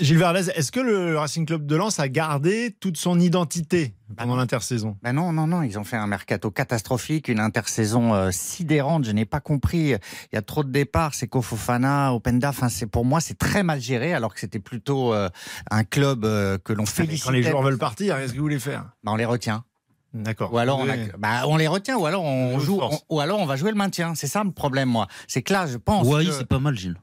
[0.00, 3.94] Gilles Verdez, est-ce que le Racing Club de Lens a gardé toute son identité?
[4.16, 8.30] Pendant l'intersaison Ben non, non, non, ils ont fait un mercato catastrophique, une intersaison euh,
[8.30, 9.04] sidérante.
[9.04, 9.90] Je n'ai pas compris.
[9.90, 11.14] Il y a trop de départs.
[11.14, 12.50] C'est Kofofana, Openda.
[12.50, 15.28] Enfin, c'est pour moi, c'est très mal géré, alors que c'était plutôt euh,
[15.70, 17.24] un club euh, que l'on félicite.
[17.24, 18.90] Quand les joueurs veulent partir, qu'est-ce que vous voulez faire?
[19.04, 19.64] Ben, on les retient.
[20.12, 20.52] D'accord.
[20.52, 23.20] Ou alors on, a- bah, on les retient, ou alors on On joue, on- ou
[23.20, 24.14] alors on va jouer le maintien.
[24.14, 25.08] C'est ça le problème, moi.
[25.26, 26.06] C'est que là, je pense.
[26.06, 26.96] Oui, que- c'est pas mal, Gilles.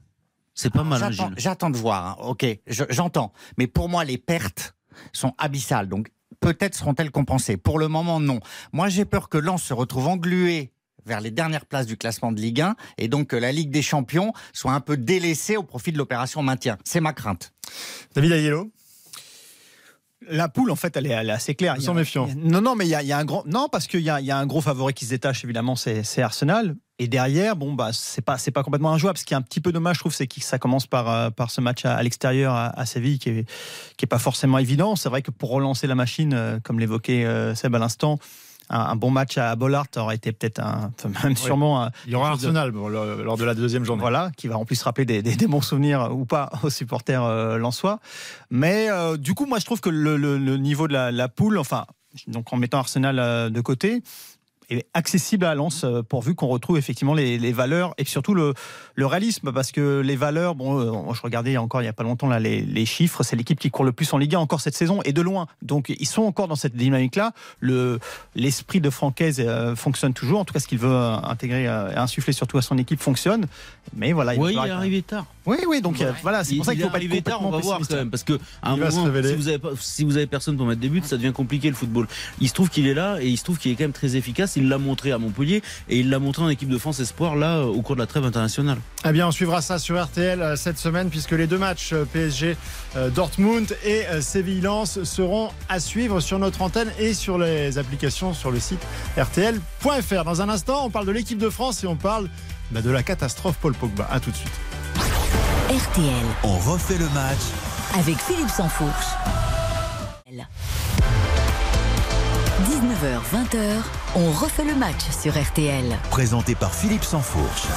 [0.53, 1.33] C'est pas mal, J'attends- Gilles.
[1.37, 2.05] J'attends de voir.
[2.21, 2.23] hein.
[2.25, 3.33] Ok, je- j'entends.
[3.57, 4.75] Mais pour moi, les pertes
[5.11, 5.89] sont abyssales.
[5.89, 6.09] Donc
[6.41, 7.55] peut-être seront-elles compensées.
[7.55, 8.41] Pour le moment, non.
[8.73, 10.73] Moi, j'ai peur que Lens se retrouve englué
[11.05, 13.81] vers les dernières places du classement de Ligue 1 et donc que la Ligue des
[13.81, 16.77] Champions soit un peu délaissée au profit de l'opération maintien.
[16.83, 17.53] C'est ma crainte.
[18.13, 18.71] David Ayello
[20.29, 21.75] La poule, en fait, elle est, elle est assez claire.
[21.77, 22.27] Ils sont méfiants.
[22.35, 23.45] Non, non, mais il y a, il y a un grand.
[23.45, 25.75] Non, parce qu'il y a, il y a un gros favori qui se détache, évidemment,
[25.75, 26.75] c'est Arsenal.
[27.03, 29.17] Et derrière, bon, bah, c'est pas, c'est pas complètement injouable.
[29.17, 31.29] Ce qui est un petit peu dommage, je trouve, c'est que ça commence par, euh,
[31.31, 33.49] par ce match à, à l'extérieur à, à Séville, qui est,
[33.97, 34.95] qui est pas forcément évident.
[34.95, 38.19] C'est vrai que pour relancer la machine, euh, comme l'évoquait euh, Seb à l'instant,
[38.69, 42.15] un, bon match à Bollard aurait été peut-être un, enfin, même sûrement un, Il y
[42.15, 43.99] aura de- Arsenal bon, lors de la deuxième journée.
[44.01, 47.23] voilà, qui va en plus rappeler des, des- des bons souvenirs ou pas aux supporters
[47.23, 47.99] euh, lensois.
[48.51, 51.27] Mais euh, du coup, moi, je trouve que le, le- le niveau de la, la
[51.27, 51.85] poule, enfin,
[52.27, 54.03] donc en mettant Arsenal de côté,
[54.79, 58.53] est accessible à Lens euh, pourvu qu'on retrouve effectivement les, les valeurs et surtout le,
[58.95, 62.03] le réalisme parce que les valeurs bon euh, je regardais encore il y a pas
[62.03, 64.61] longtemps là les, les chiffres c'est l'équipe qui court le plus en Ligue 1 encore
[64.61, 67.99] cette saison et de loin donc ils sont encore dans cette dynamique là le
[68.35, 71.95] l'esprit de Francaise euh, fonctionne toujours en tout cas ce qu'il veut intégrer euh, et
[71.95, 73.45] insuffler surtout à son équipe fonctionne
[73.95, 75.25] mais voilà il Oui, il est arrivé tard.
[75.45, 77.41] oui, oui, donc euh, voilà, c'est Il- pour ça qu'il il faut pas être tard,
[77.41, 77.91] on va voir pessimiste.
[77.91, 80.65] quand même, parce que à un moment, si vous avez si vous avez personne pour
[80.67, 82.07] mettre des buts, ça devient compliqué le football.
[82.39, 84.15] Il se trouve qu'il est là et il se trouve qu'il est quand même très
[84.15, 84.55] efficace.
[84.61, 87.57] Il l'a montré à Montpellier et il l'a montré en équipe de France Espoir là
[87.57, 88.77] euh, au cours de la trêve internationale.
[89.05, 92.05] Eh bien, on suivra ça sur RTL euh, cette semaine puisque les deux matchs euh,
[92.05, 92.55] PSG
[93.15, 98.59] Dortmund et Séville-Lens seront à suivre sur notre antenne et sur les applications sur le
[98.59, 98.81] site
[99.17, 100.23] RTL.fr.
[100.25, 102.27] Dans un instant, on parle de l'équipe de France et on parle
[102.71, 104.07] bah, de la catastrophe Paul Pogba.
[104.11, 104.51] À tout de suite.
[105.69, 107.39] RTL On refait le match
[107.97, 109.07] avec Philippe Sansfourche.
[112.61, 113.81] 19h, 20h,
[114.15, 115.97] on refait le match sur RTL.
[116.09, 117.67] présenté par Philippe Sansfourche.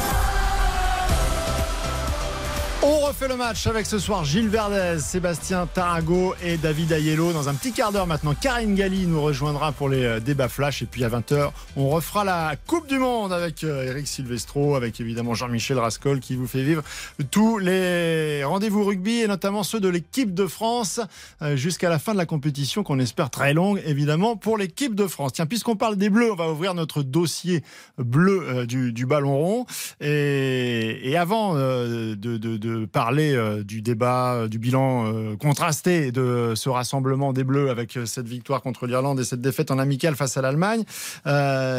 [2.86, 7.32] On refait le match avec ce soir Gilles Verdez, Sébastien Tarago et David Ayello.
[7.32, 10.82] Dans un petit quart d'heure maintenant, Karine Galli nous rejoindra pour les euh, débats flash.
[10.82, 15.00] Et puis à 20h, on refera la Coupe du Monde avec euh, Eric Silvestro, avec
[15.00, 16.82] évidemment Jean-Michel Rascol qui vous fait vivre
[17.30, 21.00] tous les rendez-vous rugby et notamment ceux de l'équipe de France
[21.40, 25.06] euh, jusqu'à la fin de la compétition qu'on espère très longue évidemment pour l'équipe de
[25.06, 25.32] France.
[25.32, 27.62] Tiens, puisqu'on parle des Bleus, on va ouvrir notre dossier
[27.96, 29.66] bleu du, ballon rond.
[30.02, 36.12] Et, et avant euh, de, de- parler euh, du débat, euh, du bilan euh, contrasté
[36.12, 40.14] de ce rassemblement des Bleus avec cette victoire contre l'Irlande et cette défaite en amical
[40.14, 40.84] face à l'Allemagne,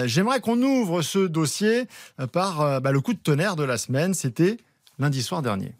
[0.05, 1.87] j'aimerais qu'on ouvre ce dossier
[2.31, 4.13] par bah, le coup de tonnerre de la semaine.
[4.13, 4.57] C'était
[4.99, 5.73] lundi soir dernier.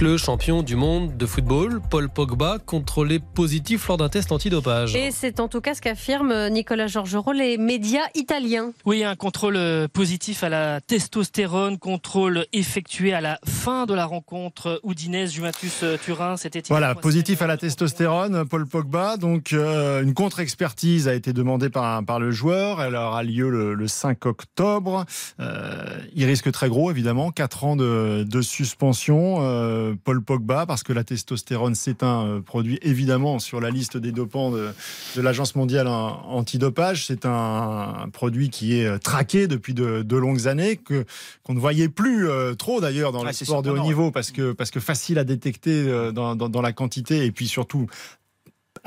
[0.00, 4.94] Le champion du monde de football, Paul Pogba, contrôlé positif lors d'un test antidopage.
[4.94, 8.72] Et c'est en tout cas ce qu'affirme Nicolas Georgerot, les médias italiens.
[8.84, 14.06] Oui, un contrôle euh, positif à la testostérone, contrôle effectué à la fin de la
[14.06, 16.36] rencontre Udinese Juventus euh, Turin.
[16.36, 19.16] C'était Voilà, positif à la testostérone, Paul Pogba.
[19.16, 22.80] Donc, euh, une contre-expertise a été demandée par, par le joueur.
[22.82, 25.06] Elle aura lieu le, le 5 octobre.
[25.40, 29.37] Euh, il risque très gros, évidemment, 4 ans de, de suspension.
[29.42, 33.96] Euh, Paul Pogba, parce que la testostérone, c'est un euh, produit, évidemment, sur la liste
[33.96, 34.68] des dopants de,
[35.16, 37.06] de l'Agence mondiale antidopage.
[37.06, 41.04] C'est un, un produit qui est euh, traqué depuis de, de longues années, que
[41.42, 44.30] qu'on ne voyait plus euh, trop, d'ailleurs, dans Ouais, le sport de haut niveau, parce
[44.30, 47.86] que, parce que facile à détecter dans, dans- dans la quantité et puis surtout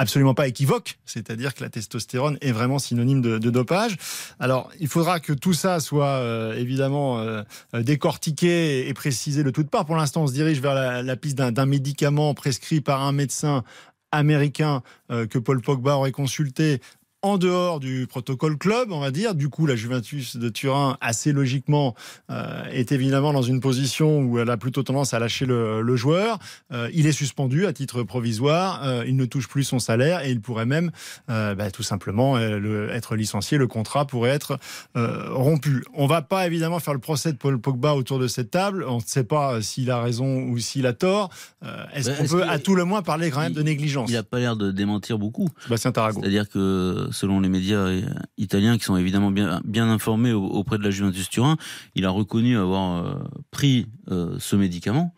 [0.02, 3.98] absolument pas équivoque, c'est-à-dire que la testostérone est vraiment synonyme de, dopage.
[4.40, 9.70] Alors, il faudra que tout ça soit euh, évidemment euh, décortiqué et précisé de toutes
[9.70, 9.86] parts.
[9.86, 13.64] Pour l'instant, on se dirige vers la, piste d'un médicament prescrit par un médecin
[14.12, 16.82] américain euh, que Paul Pogba aurait consulté
[17.24, 19.36] en dehors du protocole club, on va dire.
[19.36, 21.96] Du coup, la Juventus de Turin, assez logiquement,
[22.32, 25.96] euh, est évidemment dans une position où elle a plutôt tendance à lâcher le, le
[25.96, 26.40] joueur.
[26.72, 30.32] Euh, il est suspendu à titre provisoire, euh, il ne touche plus son salaire et
[30.32, 30.92] il pourrait même
[31.30, 33.58] euh, bah, tout simplement euh, le, être licencié.
[33.58, 34.58] Le contrat pourrait être
[34.98, 35.84] euh, rompu.
[35.94, 38.84] On va pas évidemment faire le procès de Paul Pogba autour de cette table.
[38.88, 41.30] On ne sait pas s'il a raison ou s'il a tort.
[41.64, 44.10] Euh, Est-ce Bah, qu'on peut à tout le moins parler quand même de négligence?
[44.10, 45.48] Il n'a pas l'air de démentir beaucoup.
[45.70, 46.20] Bastien Tarago.
[46.22, 48.02] C'est-à-dire que selon les médias euh,
[48.38, 51.58] italiens qui sont évidemment bien, bien informés au- auprès de la Juventus Turin,
[51.96, 53.14] il a reconnu avoir euh,
[53.52, 55.14] pris euh, ce médicament.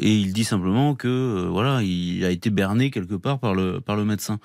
[0.00, 3.94] Et il dit simplement que voilà, il a été berné quelque part par le par
[3.94, 4.38] le médecin.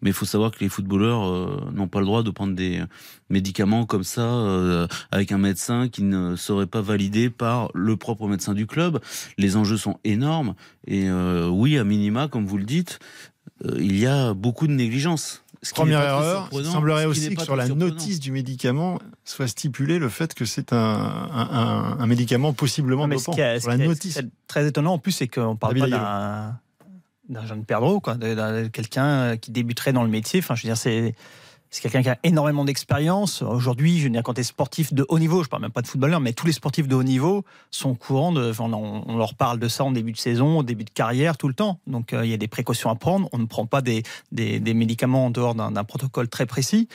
[0.00, 2.82] Mais il faut savoir que les footballeurs n'ont pas le droit de prendre des
[3.28, 8.54] médicaments comme ça avec un médecin qui ne serait pas validé par le propre médecin
[8.54, 8.98] du club.
[9.36, 10.54] Les enjeux sont énormes
[10.86, 11.10] et
[11.50, 12.98] oui, à minima, comme vous le dites,
[13.76, 15.44] il y a beaucoup de négligence.
[15.64, 20.08] Ce Première erreur, il semblerait aussi que sur la notice du médicament soit stipulé le
[20.08, 23.34] fait que c'est un, un, un- un médicament possiblement Non, mais ce dopant.
[23.36, 24.14] qui est, Sur ce la notice.
[24.14, 26.58] ce qui est très étonnant en plus, c'est qu'on parle David pas d'un
[27.28, 30.40] d'un jeune perdreau, quoi, de, de quelqu'un qui débuterait dans le métier.
[30.40, 31.14] Enfin, je veux dire, c'est
[31.72, 33.40] c'est quelqu'un qui a énormément d'expérience.
[33.40, 35.80] Aujourd'hui, je veux dire, quand tu es sportif de haut niveau, je parle même pas
[35.80, 38.52] de footballeur, mais tous les sportifs de haut niveau sont au courant de.
[38.60, 41.54] on, leur parle de ça en début de saison, au début de carrière, tout le
[41.54, 41.80] temps.
[41.86, 43.26] Donc, euh, il y a des précautions à prendre.
[43.32, 46.88] On ne prend pas des, des, médicaments en dehors d'un protocole très précis.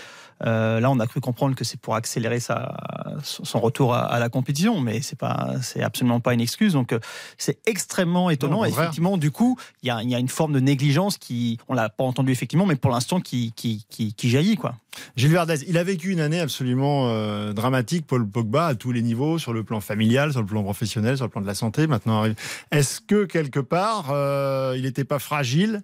[0.46, 2.76] Euh, là, on a cru comprendre que c'est pour accélérer sa,
[3.24, 6.74] son retour à, à la compétition, mais c'est pas, c'est absolument pas une excuse.
[6.74, 7.00] Donc, euh,
[7.38, 8.58] c'est extrêmement étonnant.
[8.58, 11.18] Non, Et effectivement, du coup, il y a, il y a une forme de négligence
[11.18, 14.76] qui, on l'a pas entendu effectivement, mais pour l'instant, qui, qui, qui, qui jaillit, quoi.
[15.16, 19.02] Gilles Verdez, il a vécu une année absolument euh, dramatique, Paul Pogba, à tous les
[19.04, 21.86] niveaux, sur le plan familial, sur le plan professionnel, sur le plan de la santé.
[21.88, 22.36] Maintenant, arrive-
[22.72, 25.82] est-ce que quelque part, euh, il n'était pas fragile?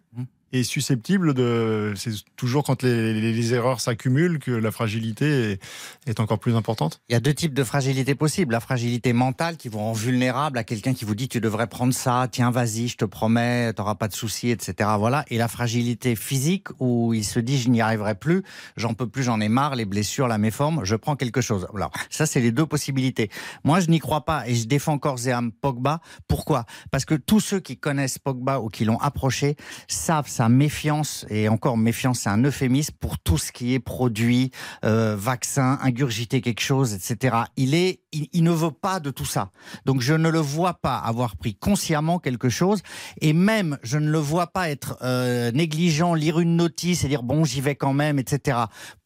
[0.56, 1.94] Et susceptible de.
[1.96, 5.60] C'est toujours quand les, erreurs s'accumulent que la fragilité est,
[6.06, 8.52] est encore plus importante Il y a deux types de fragilité possibles.
[8.52, 11.92] La fragilité mentale qui vous rend vulnérable à quelqu'un qui vous dit tu devrais prendre
[11.92, 14.92] ça, tiens vas-y, je te promets, t'auras pas de soucis, etc.
[15.00, 15.26] Voilà.
[15.30, 18.44] Et la fragilité physique où il se dit je n'y arriverai plus,
[18.78, 21.66] j'en peux plus, j'en ai marre, les blessures, la méforme, je prends quelque chose.
[21.74, 23.32] Alors ça c'est les deux possibilités.
[23.63, 26.00] Moi je n'y crois pas et je défends corps et âme Pogba.
[26.28, 26.66] Pourquoi?
[26.92, 29.56] Parce que tous ceux qui connaissent Pogba ou qui l'ont approché
[29.88, 34.52] savent méfiance et encore méfiance c'est un euphémisme pour tout ce qui est produit,
[34.86, 37.38] euh, vaccin, ingurgiter quelque chose, etc.
[37.58, 39.52] Il est, il, il ne veut pas de tout ça.
[39.86, 42.82] Donc je ne le vois pas avoir pris consciemment quelque chose,
[43.22, 47.24] et même je ne le vois pas être euh, négligent, lire une notice et dire
[47.24, 48.58] bon j'y vais quand même, etc.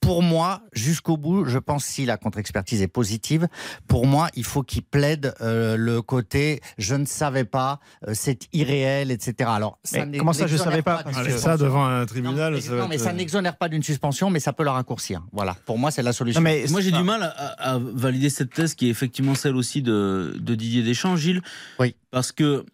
[0.07, 3.49] Pour moi, jusqu'au bout, je pense si la contre-expertise est positive,
[3.89, 8.47] pour moi il faut qu'il plaide euh, le côté je ne savais pas, euh, c'est
[8.53, 9.49] irréel, etc.
[9.53, 9.79] Alors
[10.17, 11.57] comment ça, je n'exonère savais pas que- Ça, suspension.
[11.57, 12.53] devant un tribunal.
[12.53, 14.63] Non, ça mais, va non, mais être- ça n'exonère pas d'une suspension, mais ça peut
[14.63, 15.21] la raccourcir.
[15.33, 15.57] Voilà.
[15.65, 16.39] Pour moi, c'est la solution.
[16.39, 19.35] Non, mais Moi, j'ai ça- du mal à, à valider cette thèse qui est effectivement
[19.35, 21.41] celle aussi de, de Didier Deschamps, Gilles.
[21.79, 21.95] Oui.
[22.11, 22.65] Parce que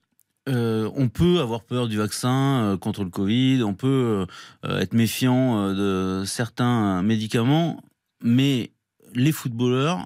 [0.49, 4.25] euh, on peut avoir peur du vaccin euh, contre le Covid, on peut
[4.65, 7.81] euh, être méfiant de certains médicaments,
[8.21, 8.71] mais
[9.15, 10.05] les footballeurs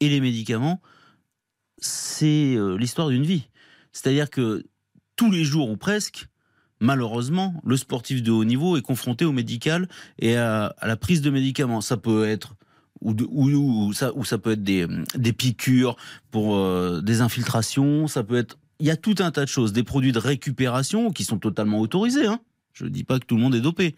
[0.00, 0.80] et les médicaments,
[1.78, 3.48] c'est l'histoire d'une vie.
[3.92, 4.64] C'est-à-dire que
[5.16, 6.26] tous les jours ou presque,
[6.80, 11.30] malheureusement, le sportif de haut niveau est confronté au médical et à, la prise de
[11.30, 11.80] médicaments.
[11.80, 12.54] Ça peut être
[13.02, 15.96] ou, ça, peut être des, piqûres
[16.30, 16.58] pour
[17.02, 18.58] des infiltrations, ça peut être...
[18.80, 21.80] Il y a tout un tas de choses, des produits de récupération qui sont totalement
[21.80, 22.26] autorisés.
[22.26, 22.40] Hein.
[22.72, 23.94] Je ne dis pas que tout le monde est dopé.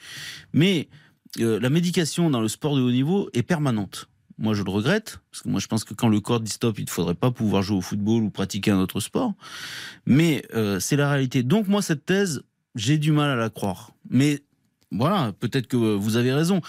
[0.52, 0.88] Mais
[1.40, 4.08] euh, la médication dans le sport de haut niveau est permanente.
[4.38, 6.78] Moi, je le regrette, parce que moi, je pense que quand le corps dit stop,
[6.78, 9.34] il ne faudrait pas pouvoir jouer au football ou pratiquer un autre sport.
[10.06, 11.42] Mais euh, c'est la réalité.
[11.42, 12.42] Donc, moi, cette thèse,
[12.76, 13.90] j'ai du mal à la croire.
[14.08, 14.42] Mais
[14.92, 16.60] voilà, peut-être que vous avez raison.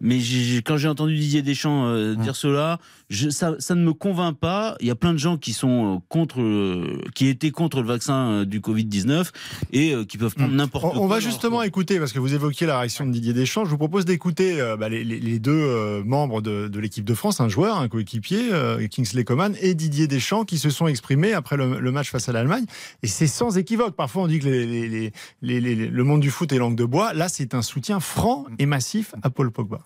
[0.00, 0.18] Mais
[0.64, 4.76] quand j'ai entendu Didier Deschamps euh, dire cela, je, ça, ça ne me convainc pas.
[4.80, 7.86] Il y a plein de gens qui sont euh, contre, euh, qui étaient contre le
[7.86, 9.32] vaccin euh, du Covid 19
[9.72, 11.00] et qui peuvent prendre n'importe On, quoi.
[11.02, 13.78] on va justement écouter, parce que vous évoquiez la réaction de Didier Deschamps, je vous
[13.78, 17.40] propose d'écouter euh, bah, les, les- les deux euh, membres de, de l'équipe de France,
[17.40, 21.56] un joueur, un coéquipier, euh, Kingsley Coman, et Didier Deschamps, qui se sont exprimés après
[21.56, 22.64] le, le match face à l'Allemagne.
[23.02, 23.94] Et c'est sans équivoque.
[23.96, 25.12] Parfois, on dit que les- les- les-
[25.60, 27.12] les- les- le monde du foot est langue de bois.
[27.14, 29.80] Là, c'est un soutien franc et massif à Paul Pogba.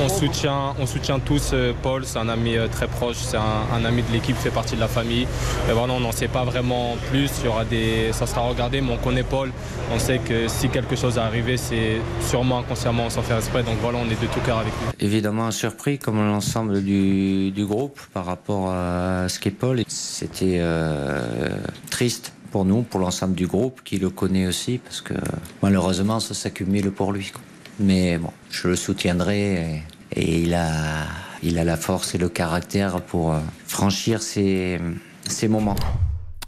[0.00, 3.84] On soutient, on soutient tous euh, Paul, c'est un ami euh, très proche, c'est un,
[3.84, 5.26] ami de l'équipe, fait partie de la famille.
[5.66, 8.80] Mais voilà, on n'en sait pas vraiment plus, il y aura des, ça sera regardé,
[8.80, 9.50] mais on connaît Paul.
[9.92, 13.64] On sait que si quelque chose est arrivé, c'est sûrement inconsciemment sans faire exprès.
[13.64, 15.06] Donc voilà, on est de tout cœur avec lui.
[15.06, 19.82] Évidemment surpris comme l'ensemble du, groupe par rapport à ce qu'est Paul.
[19.88, 21.50] C'était euh,
[21.90, 25.14] triste pour nous, pour l'ensemble du groupe qui le connaît aussi, parce que
[25.60, 27.32] malheureusement ça s'accumule pour lui.
[27.78, 29.82] Mais bon, je le soutiendrai
[30.16, 31.06] et, il, a,
[31.42, 34.80] il a la force et le caractère pour euh, franchir ces,
[35.28, 35.76] ces moments.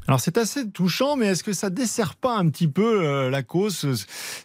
[0.08, 3.42] Alors c'est assez touchant, mais est-ce que ça dessert pas un petit peu euh, la
[3.44, 3.76] cause,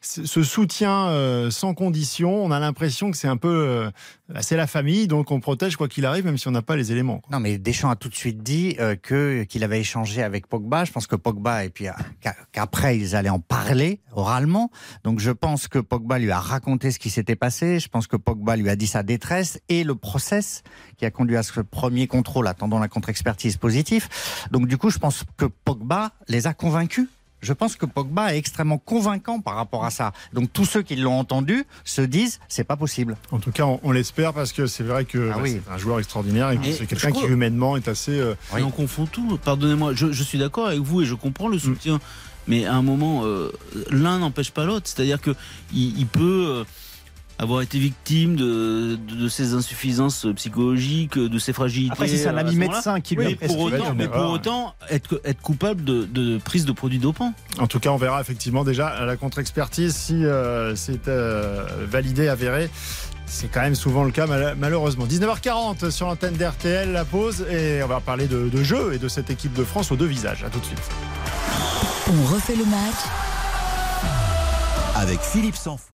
[0.02, 2.44] ce, ce- soutien euh, sans condition?
[2.46, 3.90] On a l'impression que c'est un peu, euh,
[4.30, 6.76] bah, c'est la famille, donc on protège quoi qu'il arrive, même si on n'a pas
[6.76, 7.22] les éléments.
[7.32, 10.86] Non, mais Deschamps a tout de suite dit que qu'il avait échangé avec Pogba.
[10.86, 11.86] Je pense que Pogba et puis
[12.22, 14.70] qu'a- qu'après ils allaient en parler oralement.
[15.04, 17.80] Donc je pense que Pogba lui a raconté ce qui s'était passé.
[17.80, 20.62] Je pense que Pogba lui a dit sa détresse et le process
[20.98, 24.46] qui a conduit à ce premier contrôle attendant la contre-expertise positif.
[24.52, 27.08] Donc du coup, je pense que Pogba les a convaincus.
[27.42, 30.14] Je pense que Pogba est extrêmement convaincant par rapport à ça.
[30.34, 33.18] Donc tous ceux qui l'ont entendu se disent c'est pas possible.
[33.32, 35.62] En tout cas, on, on l'espère parce que c'est vrai que Ah bah, oui.
[35.64, 38.18] c'est un joueur extraordinaire et que Et c'est quelqu'un qui humainement est assez.
[38.20, 39.38] euh, Et on confond tout.
[39.44, 42.00] Pardonnez-moi, je, je suis d'accord avec vous et je comprends le soutien.
[42.48, 43.52] Mais à un moment, euh,
[43.92, 44.88] l'un n'empêche pas l'autre.
[44.88, 45.36] C'est-à-dire que
[45.74, 46.64] il, il peut euh,
[47.38, 51.92] avoir été victime de, de, de ses insuffisances psychologiques, de ses fragilités.
[51.92, 52.78] Après, si c'est un à ami ce moment-là.
[52.78, 56.66] médecin qui lui a pour autant, mais pour autant être, être coupable de, de prise
[56.66, 57.34] de produits dopants.
[57.60, 62.28] En tout cas, on verra effectivement déjà à la contre-expertise si euh, c'est euh, validé,
[62.30, 62.70] avéré.
[63.28, 65.06] C'est quand même souvent le cas, mal- malheureusement.
[65.06, 69.08] 19h40 sur l'antenne d'RTL, la pause, et on va parler de, de jeu et de
[69.10, 70.44] cette équipe de France aux deux visages.
[70.44, 70.80] À tout de suite.
[72.08, 72.96] On refait le match
[74.96, 75.90] Avec Philippe Sanfous.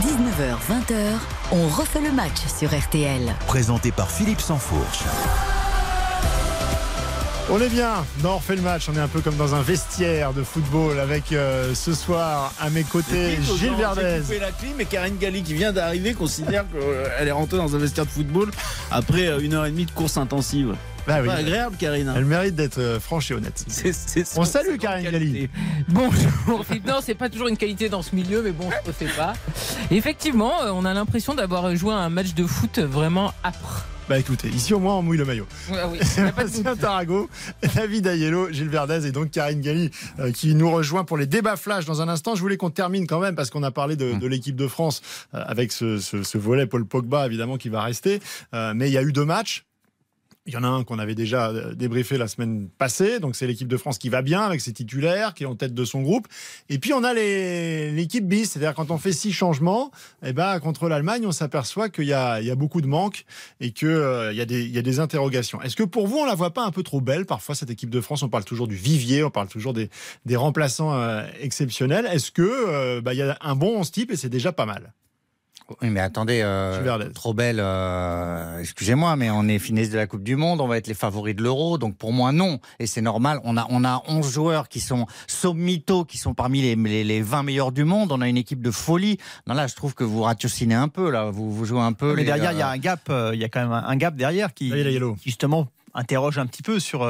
[0.00, 0.94] 19h, 20h.
[1.52, 3.34] On refait le match sur RTL.
[3.46, 5.00] Présenté par Philippe Sansfourche.
[7.50, 8.88] On est bien dans On refait le match.
[8.92, 12.68] On est un peu comme dans un vestiaire de football avec euh, ce soir à
[12.68, 14.20] mes côtés Gilles Verdez.
[14.20, 17.78] coupé la clim et Karine Galli qui vient d'arriver considère qu'elle est rentrée dans un
[17.78, 18.50] vestiaire de football
[18.90, 20.74] après euh, une heure et demie de course intensive.
[21.06, 21.28] Bah oui.
[21.28, 22.08] Pas agréable, Karine.
[22.08, 22.14] hein.
[22.16, 23.64] Elle mérite d'être euh, franche et honnête.
[23.68, 25.48] C'est- c'est- On salue Karine Galli.
[25.88, 26.86] Bonjour Philippe.
[26.86, 29.32] Non, c'est pas toujours une qualité dans ce milieu, mais bon, je ne sais pas.
[29.90, 33.86] Effectivement, euh, on a l'impression d'avoir joué un match de foot vraiment âpre.
[34.08, 35.46] Bah écoutez, ici au moins on mouille le maillot.
[35.68, 35.98] Ouais, oui.
[36.04, 37.28] Sébastien Tarago,
[37.74, 39.90] David Ayello, Gilles Verdez et donc Karine Galli
[40.20, 42.36] euh, qui nous rejoint pour les débats flash dans un instant.
[42.36, 45.02] Je voulais qu'on termine quand même parce qu'on a parlé de, de l'équipe de France
[45.34, 48.20] euh, avec ce, ce- ce volet Paul Pogba évidemment qui va rester.
[48.54, 49.64] Euh, mais il y a eu deux matchs.
[50.46, 53.46] Il y en a un qu'on avait déjà euh, débriefé la semaine passée, donc c'est
[53.46, 56.02] l'équipe de France qui va bien avec ses titulaires, qui est en tête de son
[56.02, 56.28] groupe.
[56.68, 59.90] Et puis on a l'équipe bis, c'est-à-dire quand on fait six changements,
[60.24, 63.24] eh ben, contre l'Allemagne, on s'aperçoit qu'il y a, beaucoup de manques
[63.60, 65.60] et qu'il il y a des interrogations.
[65.62, 67.90] Est-ce que pour vous, on la voit pas un peu trop belle Parfois, cette équipe
[67.90, 69.90] de France, on parle toujours du vivier, on parle toujours des,
[70.36, 72.06] remplaçants euh, exceptionnels.
[72.06, 74.92] Est-ce que euh, bah, y a un bon 11 type et c'est déjà pas mal?
[75.82, 80.22] Oui, mais attendez, euh, trop belle, euh, excusez-moi, mais on est finesse de la Coupe
[80.22, 83.00] du Monde, on va être les favoris de l'Euro, donc pour moi non, et c'est
[83.00, 83.40] normal.
[83.42, 87.20] On a on a 11 joueurs qui sont sommito, qui sont parmi les, les, les
[87.20, 88.12] 20 meilleurs du monde.
[88.12, 89.18] On a une équipe de folie.
[89.48, 92.14] Non là, je trouve que vous ratiocinez un peu là, vous vous jouez un peu.
[92.14, 93.72] Mais les, derrière, il y a euh, un gap, euh, il y a quand même
[93.72, 95.14] un, un gap derrière qui, Ayello.
[95.14, 97.04] qui, justement interroge un petit peu sur.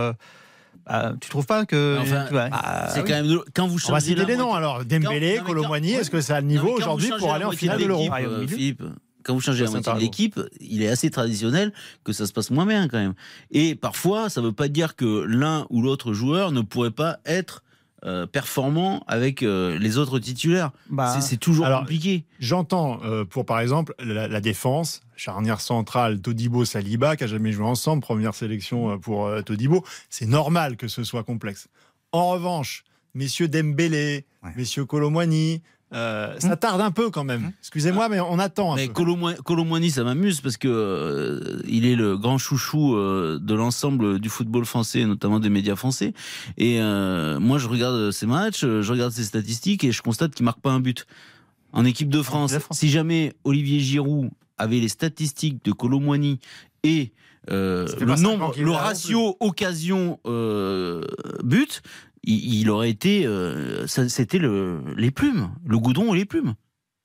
[0.88, 2.48] Euh, bah, tu trouves pas que Enfin, Ouais.
[2.52, 3.04] Ah, c'est oui.
[3.08, 4.84] quand même quand vous On va changez citer la des noms alors.
[4.84, 8.08] Dembélé, Colomboigny, est-ce que c'est à le niveau aujourd'hui pour aller en finale de l'Euro
[8.12, 8.46] Ah, euh.
[8.46, 8.82] Philippe,
[9.24, 11.72] quand vous changez la moitié de l'équipe, il est assez traditionnel
[12.04, 13.14] que ça se passe moins bien quand même.
[13.50, 17.18] Et parfois, ça ne veut pas dire que l'un ou l'autre joueur ne pourrait pas
[17.26, 17.62] être
[18.04, 20.70] euh, performant avec euh, les autres titulaires.
[20.90, 22.24] Bah, C'est- toujours alors, compliqué.
[22.40, 27.52] J'entends euh, pour par exemple la, la défense, charnière centrale Todibo Saliba qui a jamais
[27.52, 31.68] joué ensemble, première sélection pour euh, Todibo, c'est normal que ce soit complexe.
[32.12, 34.52] En revanche, messieurs Dembélé, Ouais.
[34.56, 37.52] messieurs Colomwani, euh, ça tarde un peu quand même.
[37.60, 42.16] Excusez-moi, mais on attend un Mais Colomboigny, ça m'amuse parce que euh, il est le
[42.18, 46.12] grand chouchou euh, de l'ensemble du football français, notamment des médias français.
[46.56, 50.60] Et moi, je regarde ses matchs, je regarde ses statistiques et je constate qu'il marque
[50.60, 51.06] pas un but.
[51.72, 56.40] En équipe de France, si jamais Olivier Giroud avait les statistiques de Colomboigny
[56.84, 57.12] et
[57.50, 61.02] euh, le nombre, le ratio occasion euh,
[61.44, 61.82] but,
[62.26, 66.54] il, il aurait été, euh, c'était le, les plumes, le goudron et les plumes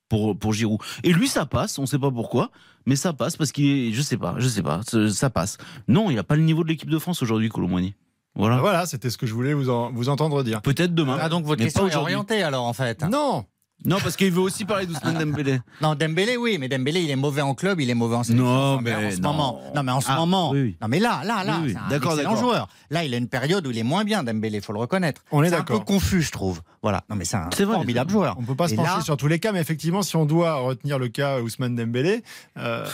[0.10, 0.80] pour, pour Giroud.
[1.04, 2.52] Et lui, ça passe, on ne sait pas pourquoi,
[2.86, 5.58] mais ça passe parce qu'il est, je sais pas, je sais pas, ça, passe.
[5.88, 7.96] Non, il n'a pas le niveau de l'équipe de France aujourd'hui, Colomboigny.
[8.36, 8.58] Voilà.
[8.60, 10.62] Voilà, c'était ce que je voulais vous, en- vous entendre dire.
[10.62, 11.18] Peut-être demain.
[11.20, 13.04] Ah donc votre mais question est orientée alors en fait.
[13.04, 13.46] Non
[13.84, 15.60] Non, parce qu'il veut aussi parler d'Ousmane Dembélé.
[15.82, 18.46] Non, Dembélé, oui, mais Dembélé, il est mauvais en club, il est mauvais en sélection.
[18.48, 19.32] Non, mais en ce non.
[19.32, 19.62] moment.
[19.76, 20.52] Non, mais en ce Ah, moment.
[20.52, 20.78] oui, oui.
[20.82, 21.72] Non, mais là, là, là, Oui, oui.
[21.74, 22.44] c'est un D'accord, excellent d'accord.
[22.44, 22.70] joueur.
[22.92, 25.24] Là, il a une période où il est moins bien, Dembélé, faut le reconnaître.
[25.32, 26.62] On est C'est un peu confus, je trouve.
[26.84, 27.04] Voilà.
[27.10, 28.36] Non, mais c'est un vrai, formidable joueur.
[28.38, 30.26] On peut pas se Et pencher là- sur tous les cas, mais effectivement, si on
[30.26, 32.24] doit retenir le cas Ousmane Dembélé,
[32.58, 32.86] euh,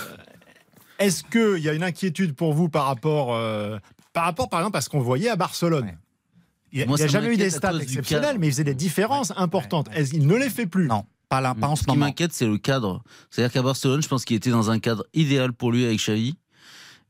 [1.00, 3.78] est-ce qu'il y a une inquiétude pour vous par rapport, euh,
[4.14, 5.92] par rapport, par exemple, à ce qu'on voyait à Barcelone?
[6.72, 7.74] Il n'y a jamais eu des stats
[8.08, 8.40] cadre.
[8.40, 9.90] mais il faisait des différences importantes.
[9.90, 10.88] Qu'il ne les fait plus?
[10.88, 13.04] Non, pas, là, pas en Ce ce qui m'inquiète, c'est le cadre.
[13.30, 16.38] C'est-à-dire qu'à Barcelone, je pense qu'il était dans un cadre idéal pour lui avec Xavi.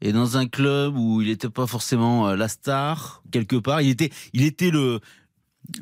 [0.01, 3.89] Et dans un club où il n'était pas forcément euh, la star, quelque part, il
[3.89, 4.99] était, il était le,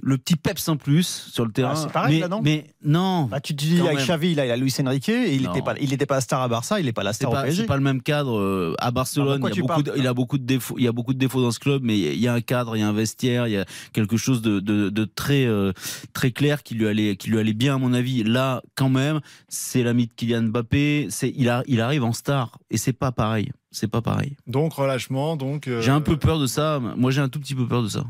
[0.01, 1.73] le petit peps en plus sur le terrain.
[1.73, 3.23] Ah, c'est pareil, mais, là, non mais non.
[3.25, 3.97] Bah, tu te dis avec.
[3.99, 6.41] Xavi, là, il a Luis Enrique, et il n'était pas, il était pas la star
[6.41, 7.61] à Barça, il n'est pas la C'est star au pas, PSG.
[7.61, 8.37] c'est pas le même cadre.
[8.39, 10.75] euh, À Barcelone, il, y a beaucoup de, il a beaucoup de défauts.
[10.77, 12.75] Il y a beaucoup de défauts dans ce club, mais il y a un cadre,
[12.75, 15.71] il y a un vestiaire, il y a quelque chose de, de, de très euh,
[16.13, 18.23] très clair qui lui allait qui lui allait bien à mon avis.
[18.23, 21.07] Là, quand même, c'est l'ami de Kylian Mbappé.
[21.09, 23.51] C'est il a, il arrive en star et c'est pas pareil.
[23.75, 24.37] C'est pas pareil.
[24.47, 25.67] Donc relâchement, donc.
[25.67, 26.79] euh, J'ai un peu peur de ça.
[26.95, 28.05] Moi, j'ai un tout petit peu peur de ça.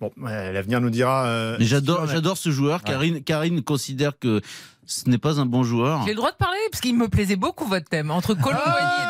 [0.00, 1.26] Bon, l'avenir nous dira.
[1.26, 2.82] euh, j'adore, j'adore ce joueur.
[2.82, 4.40] Karine, Karine considère que
[4.86, 6.02] ce n'est pas un bon joueur.
[6.04, 8.10] J'ai le droit de parler parce qu'il me plaisait beaucoup votre thème.
[8.10, 8.66] Entre Colomboigny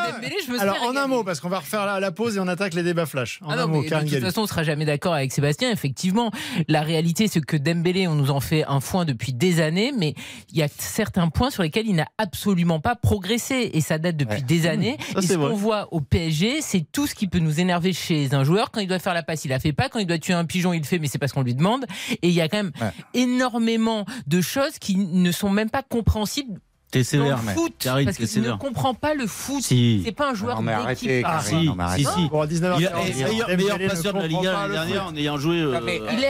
[0.09, 2.11] et Dembélé, je me suis Alors, en un mot, parce qu'on va refaire la, la
[2.11, 3.39] pause et on attaque les débats flash.
[3.43, 5.71] En Ah un non, mot, mais de toute façon, on sera jamais d'accord avec Sébastien.
[5.71, 6.31] Effectivement,
[6.67, 10.15] la réalité, c'est que Dembélé, on nous en fait un foin depuis des années, mais
[10.51, 14.17] il y a certains points sur lesquels il n'a absolument pas progressé, et ça date
[14.17, 14.97] depuis des années.
[15.13, 17.93] Ça, et c'est ce qu'on voit au PSG, c'est tout ce qui peut nous énerver
[17.93, 18.71] chez un joueur.
[18.71, 19.89] Quand il doit faire la passe, il la fait pas.
[19.89, 21.85] Quand il doit tuer un pigeon, il le fait, mais c'est parce qu'on lui demande.
[22.21, 22.71] Et il y a quand même
[23.13, 26.59] énormément de choses qui ne sont même pas compréhensibles
[26.91, 28.57] T'es sévère, le foot, Karine, parce ne sévère.
[28.57, 29.61] comprend pas le foot.
[29.61, 30.01] Si.
[30.05, 31.09] C'est pas un joueur Non, mais d'équipe.
[31.09, 31.41] arrêtez, Ah.
[31.43, 32.21] Si, Non, mais si, arrêtez.
[32.21, 32.29] si.
[32.29, 35.15] Bon, à 19h40, Il et- meilleur, meilleur ne passeur de la pas l'année dernière en
[35.15, 35.75] ayant joué euh,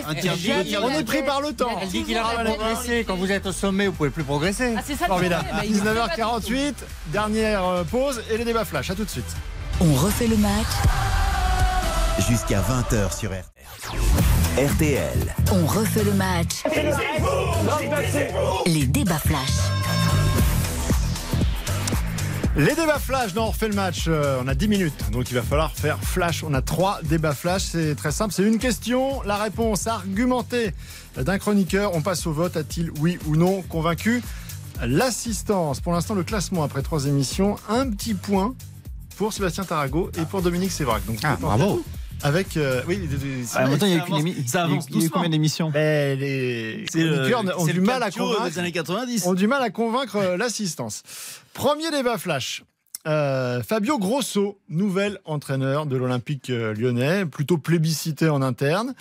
[0.07, 1.77] un tiers On est pris par le temps.
[1.81, 3.03] Elle dit qu'il a progressé.
[3.05, 4.73] Quand vous êtes au sommet, vous pouvez plus progresser.
[4.75, 5.43] Ah, c'est ça le Formidable.
[5.45, 5.65] problème.
[5.69, 6.07] Il ne fait pas
[6.39, 6.73] 19h48,
[7.07, 8.89] dernière euh, pause et les débats flash.
[8.89, 9.35] À tout de suite.
[9.81, 10.51] On refait le match,
[12.27, 14.34] Jusqu'à 20h sur RTL.
[14.57, 15.35] RTL.
[15.51, 16.63] on refait le match.
[18.65, 19.49] Les débats flash.
[22.55, 25.33] Les débats flash dans On refait le match, euh, on a 10 minutes, donc il
[25.35, 26.41] va falloir faire flash.
[26.43, 30.73] On a trois débats flash, c'est très simple, c'est une question, la réponse argumentée
[31.17, 31.93] d'un chroniqueur.
[31.93, 34.23] On passe au vote, a-t-il oui ou non convaincu
[34.81, 38.55] L'assistance, pour l'instant le classement après trois émissions, un petit point
[39.17, 41.05] pour Sébastien Tarago et pour Dominique Sévrac.
[41.05, 41.83] Donc, Ah, bravo.
[42.23, 44.25] Avec, euh, oui, des- Ah, en même temps, il y a eu Ça qu'une avance-
[44.25, 47.73] émi- ça avance il y a eu- combien d'émissions Ben, les C'est le- ont c'est
[47.73, 49.25] du le mal à convaincre des années 90.
[49.27, 51.03] ont du mal à convaincre euh, l'assistance.
[51.53, 52.63] Premier débat flash.
[53.07, 58.95] Euh, Fabio Grosso, nouvel entraîneur de l'Olympique lyonnais, plutôt plébiscité en interne.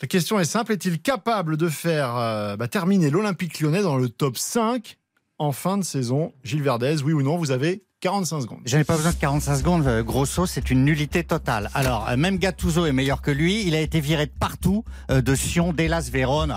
[0.00, 4.08] La question est simple, est-il capable de faire euh, bah, terminer l'Olympique lyonnais dans le
[4.08, 4.96] top 5
[5.38, 6.32] en fin de saison?
[6.44, 8.60] Gilles Verdez, oui ou non Vous avez 45 secondes.
[8.64, 9.86] Je n'ai pas besoin de 45 secondes.
[9.86, 11.70] euh, Grosso, c'est une nullité totale.
[11.74, 13.66] Alors, euh, même Gattuso est meilleur que lui.
[13.66, 16.54] Il a été viré de partout, euh, de Sion, d'Elas Vérone.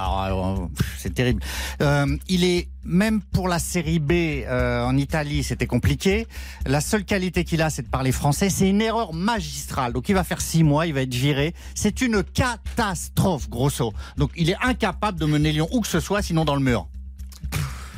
[0.97, 1.41] C'est terrible.
[1.81, 4.11] Euh, il est même pour la série B
[4.45, 6.27] euh, en Italie, c'était compliqué.
[6.65, 8.49] La seule qualité qu'il a, c'est de parler français.
[8.49, 9.91] C'est une erreur magistrale.
[9.91, 11.53] Donc, il va faire six mois, il va être viré.
[11.75, 13.93] C'est une catastrophe, Grosso.
[14.17, 16.87] Donc, il est incapable de mener Lyon où que ce soit, sinon dans le mur.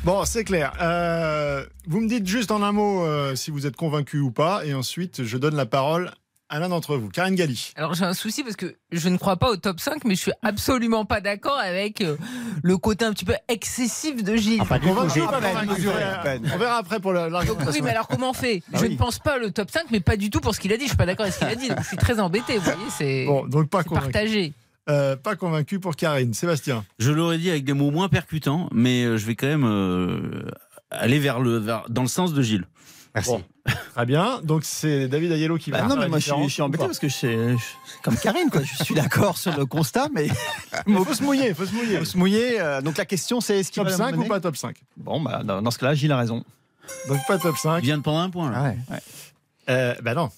[0.06, 0.72] Bon, c'est clair.
[0.80, 4.64] Euh, vous me dites juste en un mot euh, si vous êtes convaincu ou pas,
[4.64, 6.12] et ensuite je donne la parole
[6.48, 7.08] à l'un d'entre vous.
[7.08, 7.72] Karine Galli.
[7.74, 10.20] Alors j'ai un souci parce que je ne crois pas au top 5, mais je
[10.20, 12.16] suis absolument pas d'accord avec euh,
[12.62, 14.62] le côté un petit peu excessif de Gilles.
[14.62, 16.48] pas du tout, Convaincu j'ai ou pas Euh, à peine.
[16.54, 17.72] On verra après pour la- Donc, l'argumentation.
[17.72, 18.62] oui, mais alors comment on fait?
[18.72, 18.90] Ah Je oui.
[18.92, 20.84] ne pense pas le top 5, mais pas du tout pour ce qu'il a dit.
[20.84, 21.68] Je suis pas d'accord avec ce qu'il a dit.
[21.68, 22.58] Donc je suis très embêté.
[22.58, 24.12] Vous voyez, c'est Bon, donc pas c'est convaincu.
[24.12, 24.52] partagé.
[24.88, 26.32] Euh, pas convaincu pour Karine.
[26.34, 26.84] Sébastien.
[26.98, 30.44] Je l'aurais dit avec des mots moins percutants, mais euh, je vais quand même euh,
[30.90, 32.66] aller vers le, vers- dans le sens de Gilles.
[33.14, 33.30] Merci.
[33.30, 33.42] Bon.
[33.94, 34.40] Très bien.
[34.44, 35.78] Donc c'est David Ayello qui va.
[35.80, 37.56] Bah faire non, mais moi je suis, je suis embêté parce que je suis, je
[38.04, 38.62] comme Karine, quoi.
[38.62, 40.28] Je suis d'accord sur le constat, mais
[40.86, 41.98] Il faut se mouiller, faut se mouiller.
[41.98, 42.60] faut se mouiller.
[42.60, 45.20] euh, Donc la question c'est est-ce qu'il Top va 5 ou pas top 5 Bon,
[45.20, 46.44] bah dans, dans ce cas-là, Gilles a raison.
[47.08, 47.78] Donc pas top 5.
[47.78, 48.50] Il vient de prendre un point.
[48.52, 48.58] Là.
[48.88, 48.98] Ah ouais.
[49.70, 50.28] Euh, bah non.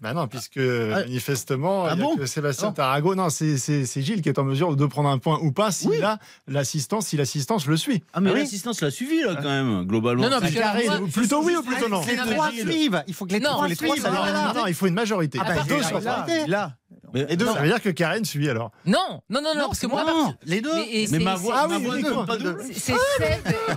[0.00, 2.72] Bah non, puisque manifestement, Ah il y a bon que Sébastien Non.
[2.72, 3.14] Tarago.
[3.14, 3.56] Non, c'est
[4.02, 6.02] Gilles qui est en mesure de prendre un point ou pas s'il Oui.
[6.02, 8.02] a l'assistance, si l'assistance le suit.
[8.12, 8.40] Ah, mais oui.
[8.40, 10.22] l'assistance l'a suivi, là, quand même, globalement.
[10.22, 12.60] Non, non, parce que alors, Karine, moi, plutôt oui ou plutôt non Les trois mais-
[12.62, 13.02] suivent.
[13.08, 14.04] Il faut que les Non, trois suivent.
[14.04, 15.38] Non, non, non, il faut une majorité.
[15.44, 16.26] Ah Deux il sur a- trois.
[16.46, 16.72] Là,
[17.12, 18.70] Les deux, ça veut dire que Karen suit alors.
[18.86, 20.70] Non, non, non, non, parce que moi, non, les deux.
[20.88, 22.62] et Mais c'est- ma voix- c'est- ma voix c'est- ne compte pas double.
[22.72, 22.94] C'est Seb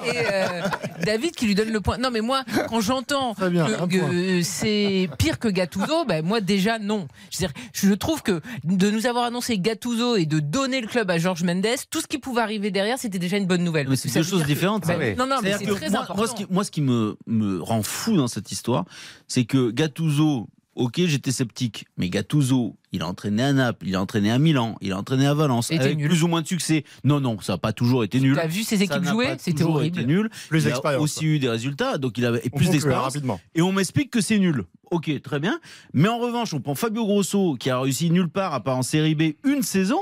[0.06, 0.62] et euh,
[1.04, 1.98] David qui lui donnent le point.
[1.98, 7.08] Non, mais moi, quand j'entends que, euh, c'est pire que Gattuso, ben moi déjà non.
[7.32, 10.88] Je, veux dire, je trouve que de nous avoir annoncé Gattuso et de donner le
[10.88, 13.88] club à Georges Mendes, tout ce qui pouvait arriver derrière, c'était déjà une bonne nouvelle.
[13.90, 14.86] Mais c'est deux choses différentes.
[14.86, 16.16] Ben, Non, non, mais c'est très moi, important.
[16.22, 18.86] Moi, ce qui, moi, ce qui me, me rend fou dans cette histoire,
[19.28, 24.02] c'est que Gattuso, ok, j'étais sceptique, mais Gattuso, il a entraîné à Naples, il a
[24.02, 26.08] entraîné à Milan, il a entraîné à Valence, Et était avec nul.
[26.10, 26.84] plus ou moins de succès.
[27.04, 28.36] Non, non, ça n'a pas toujours été nul.
[28.36, 29.98] T'as vu ses équipes jouer C'était horrible.
[30.00, 30.30] été nul.
[30.50, 33.04] Plus il a d'expérience, aussi eu des résultats, donc il avait et plus conclut, d'expérience.
[33.04, 33.40] rapidement.
[33.56, 34.64] Et on m'explique que c'est nul.
[34.92, 35.60] Ok, très bien.
[35.94, 38.84] Mais en revanche, on prend Fabio Grosso, qui a réussi nulle part à part en
[38.84, 40.00] série B une saison.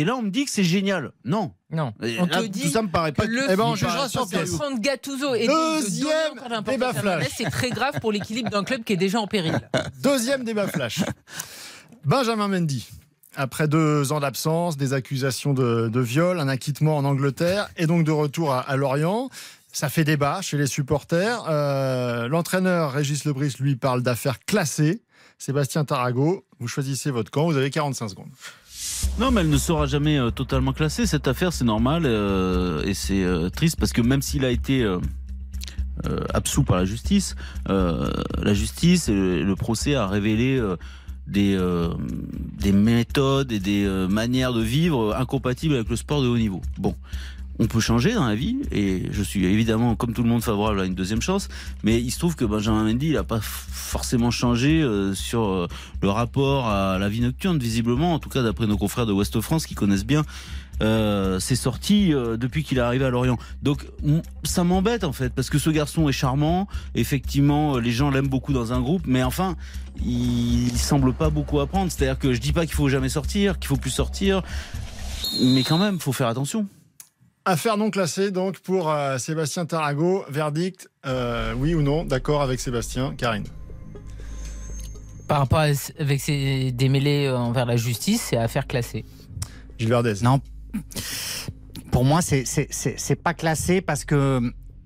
[0.00, 1.12] Et là, on me dit que c'est génial.
[1.24, 1.52] Non.
[1.70, 1.92] Non.
[2.02, 3.24] Et On là, te dit tout ça me paraît pas.
[3.26, 4.50] le Eh ben, on fait jugera de sur pièce.
[4.78, 6.08] Gattuso et de- de Deuxième
[6.48, 7.26] l'importance débat flash.
[7.36, 9.60] C'est très grave pour l'équilibre d'un club qui est déjà en péril.
[10.02, 11.00] Deuxième débat flash.
[12.04, 12.88] Benjamin Mendy.
[13.36, 18.04] Après deux ans d'absence, des accusations de, de viol, un acquittement en Angleterre et donc
[18.04, 19.28] de retour à, à Lorient.
[19.72, 21.44] Ça fait débat chez les supporters.
[21.48, 25.02] Euh, L'entraîneur Régis Lebris lui parle d'affaires classées.
[25.38, 28.28] Sébastien Tarago, vous choisissez votre camp, vous avez 45 secondes.
[29.18, 31.06] Non, mais elle ne sera jamais euh, totalement classée.
[31.06, 34.86] Cette affaire, c'est normal euh, et c'est euh, triste parce que même s'il a été
[36.32, 37.36] absous par la justice,
[37.66, 40.58] la justice et le, procès a révélé
[41.26, 41.58] des,
[42.58, 46.62] des méthodes et des manières de vivre incompatibles avec le sport de haut niveau.
[46.78, 46.94] Bon.
[47.60, 50.80] On peut changer dans la vie et je suis évidemment, comme tout le monde, favorable
[50.80, 51.48] à une deuxième chance.
[51.82, 55.68] Mais il se trouve que Benjamin Mendy, il n'a pas forcément changé euh, sur euh,
[56.02, 59.40] le rapport à la vie nocturne, visiblement, en tout cas d'après nos confrères de Ouest
[59.40, 60.24] France qui connaissent bien
[60.82, 63.36] euh, ses sorties euh, depuis qu'il est arrivé à Lorient.
[63.62, 63.86] Donc
[64.44, 66.68] ça m'embête en fait parce que ce garçon est charmant.
[66.94, 69.56] Effectivement, euh, les gens l'aiment beaucoup dans un groupe, mais enfin,
[70.02, 71.92] il semble pas beaucoup apprendre.
[71.92, 74.42] C'est-à-dire que je dis pas qu'il faut jamais sortir, qu'il faut plus sortir,
[75.42, 76.66] mais quand même, faut faire attention.
[77.50, 80.24] Affaire non classée donc pour euh, Sébastien Tarago.
[80.28, 83.12] Verdict, euh, oui ou non, d'accord avec Sébastien.
[83.16, 83.42] Karine?
[85.26, 85.66] Par rapport à,
[85.98, 89.04] avec ses démêlés euh, envers la justice, c'est affaire classée.
[89.80, 90.14] Gilles Verdez.
[90.22, 90.40] Non.
[91.90, 94.40] Pour moi, c'est c'est- c'est c'est pas classé parce que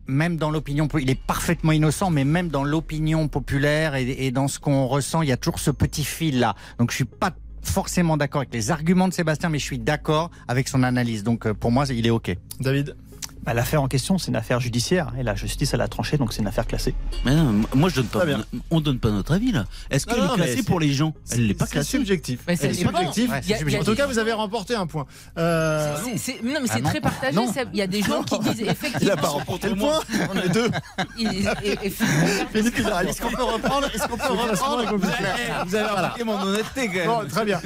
[0.07, 4.49] même dans l'opinion, il est parfaitement innocent, mais même dans l'opinion populaire et, et dans
[4.49, 6.55] ce qu'on ressent, il y a toujours ce petit fil là.
[6.79, 7.31] Donc je suis pas
[7.67, 11.25] forcément d'accord avec les arguments de Sébastien, mais je suis d'accord avec son analyse.
[11.25, 12.37] Donc euh, pour moi, il est ok.
[12.61, 12.97] David.
[13.45, 16.33] Bah, L'affaire en question, c'est une affaire judiciaire et la justice, elle a tranché, donc
[16.33, 16.95] c'est une affaire classée.
[17.25, 18.25] Mais non, moi je donne pas.
[18.71, 19.65] On donne pas notre avis là.
[19.91, 21.13] Est-ce qu'elle est classée c'est- pour les gens?
[21.31, 21.91] Elle n'est pas C'est classée.
[21.91, 22.41] subjectif.
[22.47, 23.31] C'est y a- subjectif.
[23.81, 25.07] En tout cas, vous avez remporté un point.
[25.39, 27.39] Euh, C'est- c'est- non, mais Ah c'est très partagé.
[27.73, 28.99] Il y a des gens qui disent effectivement.
[29.03, 30.01] Il a pas remporté le point.
[30.33, 30.71] On est deux.
[31.17, 34.97] Philippe Est-ce qu'on peut reprendre Est-ce qu'on peut reprendre
[35.67, 37.29] Vous avez remarqué mon honnêteté quand même.
[37.29, 37.61] Très bien.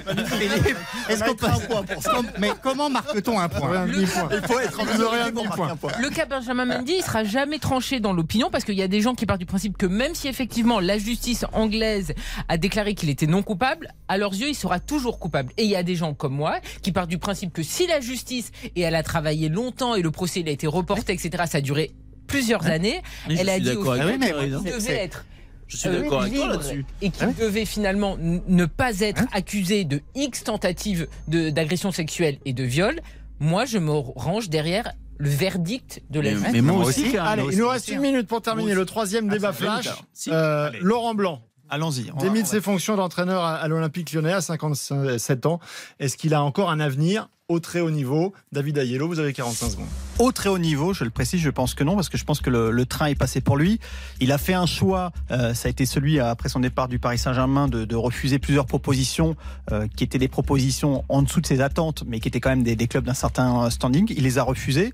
[1.08, 3.86] Est-ce qu'on peut un point pour ça Mais comment marque-t-on un point.
[3.96, 5.67] Il faut être en Vous aurez un majorité
[5.98, 9.00] Le cas Benjamin Mendy, il sera jamais tranché dans l'opinion parce qu'il y a des
[9.00, 12.14] gens qui partent du principe que même si effectivement la justice anglaise
[12.48, 15.52] a déclaré qu'il était non coupable, à leurs yeux, il sera toujours coupable.
[15.56, 18.00] Et il y a des gens comme moi qui partent du principe que si la
[18.00, 21.58] justice, et elle a travaillé longtemps et le procès il a été reporté, etc., ça
[21.58, 21.92] a duré
[22.26, 24.60] plusieurs années, Mais je elle a dit qu'il hein.
[24.64, 25.24] devait être
[25.66, 26.84] Je suis euh, d'accord avec toi là-dessus.
[27.02, 32.62] Et qu'il devait finalement ne pas être accusé de X tentatives d'agression sexuelle et de
[32.64, 33.00] viol,
[33.40, 36.52] moi je me range derrière le verdict de la Mais- justice.
[36.52, 39.50] mais moi aussi, Karine, Allez, il nous reste une minute pour terminer le troisième débat
[39.50, 40.02] va vite, flash.
[40.12, 40.30] Si.
[40.32, 40.70] Euh.
[40.80, 42.10] Laurent Blanc Allons-y.
[42.40, 45.60] va- ses fonctions d'entraîneur à, à l'Olympique lyonnais à 57 ans.
[46.00, 48.34] Est-ce qu'il a encore un avenir au très haut niveau?
[48.52, 49.86] David Ayello, vous avez 45 secondes.
[50.18, 52.40] Au très haut niveau, je le précise, je pense que non, parce que je pense
[52.40, 53.78] que le, le train est passé pour lui.
[54.20, 57.18] Il a fait un choix, euh, ça a été celui après son départ du Paris
[57.18, 59.36] Saint-Germain, de, de refuser plusieurs propositions
[59.72, 62.64] euh, qui étaient des propositions en dessous de ses attentes, mais qui étaient quand même
[62.64, 64.12] des, des clubs d'un certain standing.
[64.16, 64.92] Il les a refusés.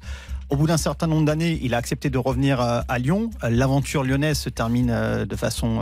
[0.51, 3.31] Au bout d'un certain nombre d'années, il a accepté de revenir euh, à Lyon.
[3.43, 5.81] Euh, L'aventure lyonnaise se termine euh, de façon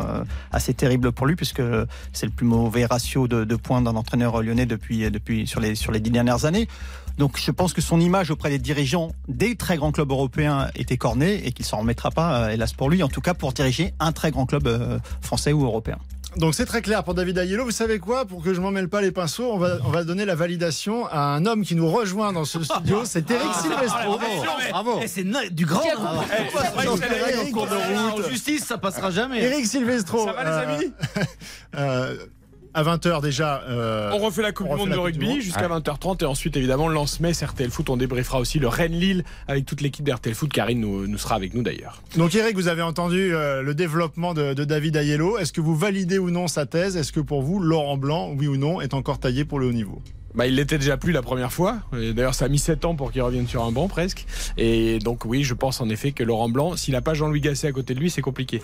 [0.51, 1.63] assez terrible pour lui, puisque
[2.13, 4.67] c'est le plus mauvais ratio de, points d'un entraîneur lyonnais
[5.47, 6.69] sur, les, sur les dix dernières années.
[7.19, 10.91] Donc je pense que son image auprès des dirigeants des très grands clubs européens est
[10.93, 14.13] écornée et qu'il s'en remettra pas, hélas pour lui, en tout cas pour diriger un
[14.13, 15.99] très grand club français ou européen.
[16.37, 17.65] Donc c'est très clair pour David Ayello.
[17.65, 18.25] Vous savez quoi?
[18.25, 21.07] Pour que je m'en mêle pas les pinceaux, on va, on va donner la validation
[21.07, 23.01] à un homme qui nous rejoint dans ce studio.
[23.05, 24.19] C'est Eric Silvestro.
[24.71, 25.01] Bravo.
[25.03, 25.83] Eh, C'est na- du grand.
[25.85, 26.89] Eh.
[26.89, 29.43] En justice, ça passera jamais.
[29.43, 30.25] Eric Silvestro.
[30.25, 30.93] Ça va, les euh, amis
[31.77, 32.17] euh,
[32.75, 33.63] À 20h déjà.
[33.69, 36.95] euh, On refait la Coupe du Monde de rugby jusqu'à 20h30 et ensuite évidemment le
[36.95, 37.91] lance-mai RTL Foot.
[37.91, 40.53] On débriefera aussi le Rennes-Lille avec toute l'équipe d'RTL Foot.
[40.53, 42.03] Karine nous, nous sera avec nous d'ailleurs.
[42.17, 45.39] Donc Eric, vous avez entendu euh, le développement de, de David Ayello.
[45.39, 46.97] Est-ce que vous validez ou non sa thèse?
[46.97, 49.73] Est-ce que pour vous, Laurent Blanc, oui ou non, est encore taillé pour le haut
[49.73, 50.01] niveau?
[50.35, 51.81] Bah, il l'était déjà plus la première fois.
[51.93, 54.25] D'ailleurs, ça a mis 7 ans pour qu'il revienne sur un banc presque.
[54.57, 57.67] Et donc, oui, je pense en effet que Laurent Blanc, s'il n'a pas Jean-Louis Gasset
[57.69, 58.63] à côté de lui, c'est compliqué.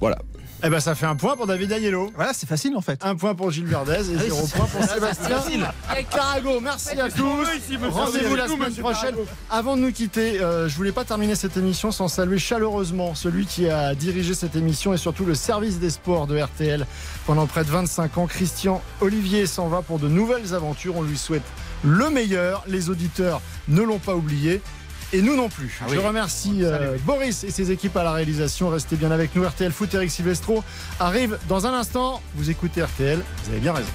[0.00, 0.18] Voilà.
[0.64, 2.10] Eh ben, ça fait un point pour David Ayello.
[2.16, 2.98] Voilà, c'est facile en fait.
[3.04, 5.66] Un point pour Gilles Verdez et Ah zéro point pour c'est Sébastien facile.
[6.10, 6.60] Carago.
[6.60, 7.46] Merci à tous.
[7.90, 9.14] Rendez-vous la semaine prochaine.
[9.50, 13.46] Avant de nous quitter, euh, je voulais pas terminer cette émission sans saluer chaleureusement celui
[13.46, 16.86] qui a dirigé cette émission et surtout le service des sports de RTL
[17.26, 18.26] pendant près de 25 ans.
[18.26, 20.96] Christian Olivier s'en va pour de nouvelles aventures.
[20.96, 21.42] On lui souhaite
[21.84, 22.64] le meilleur.
[22.66, 24.60] Les auditeurs ne l'ont pas oublié.
[25.12, 25.78] Et nous non plus.
[25.80, 25.96] Ah oui.
[25.96, 28.68] Je remercie euh, Boris et ses équipes à la réalisation.
[28.68, 29.42] Restez bien avec nous.
[29.44, 30.62] RTL Foot, Eric Silvestro
[31.00, 32.20] arrive dans un instant.
[32.34, 33.90] Vous écoutez RTL, vous avez bien raison.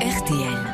[0.00, 0.67] RTL.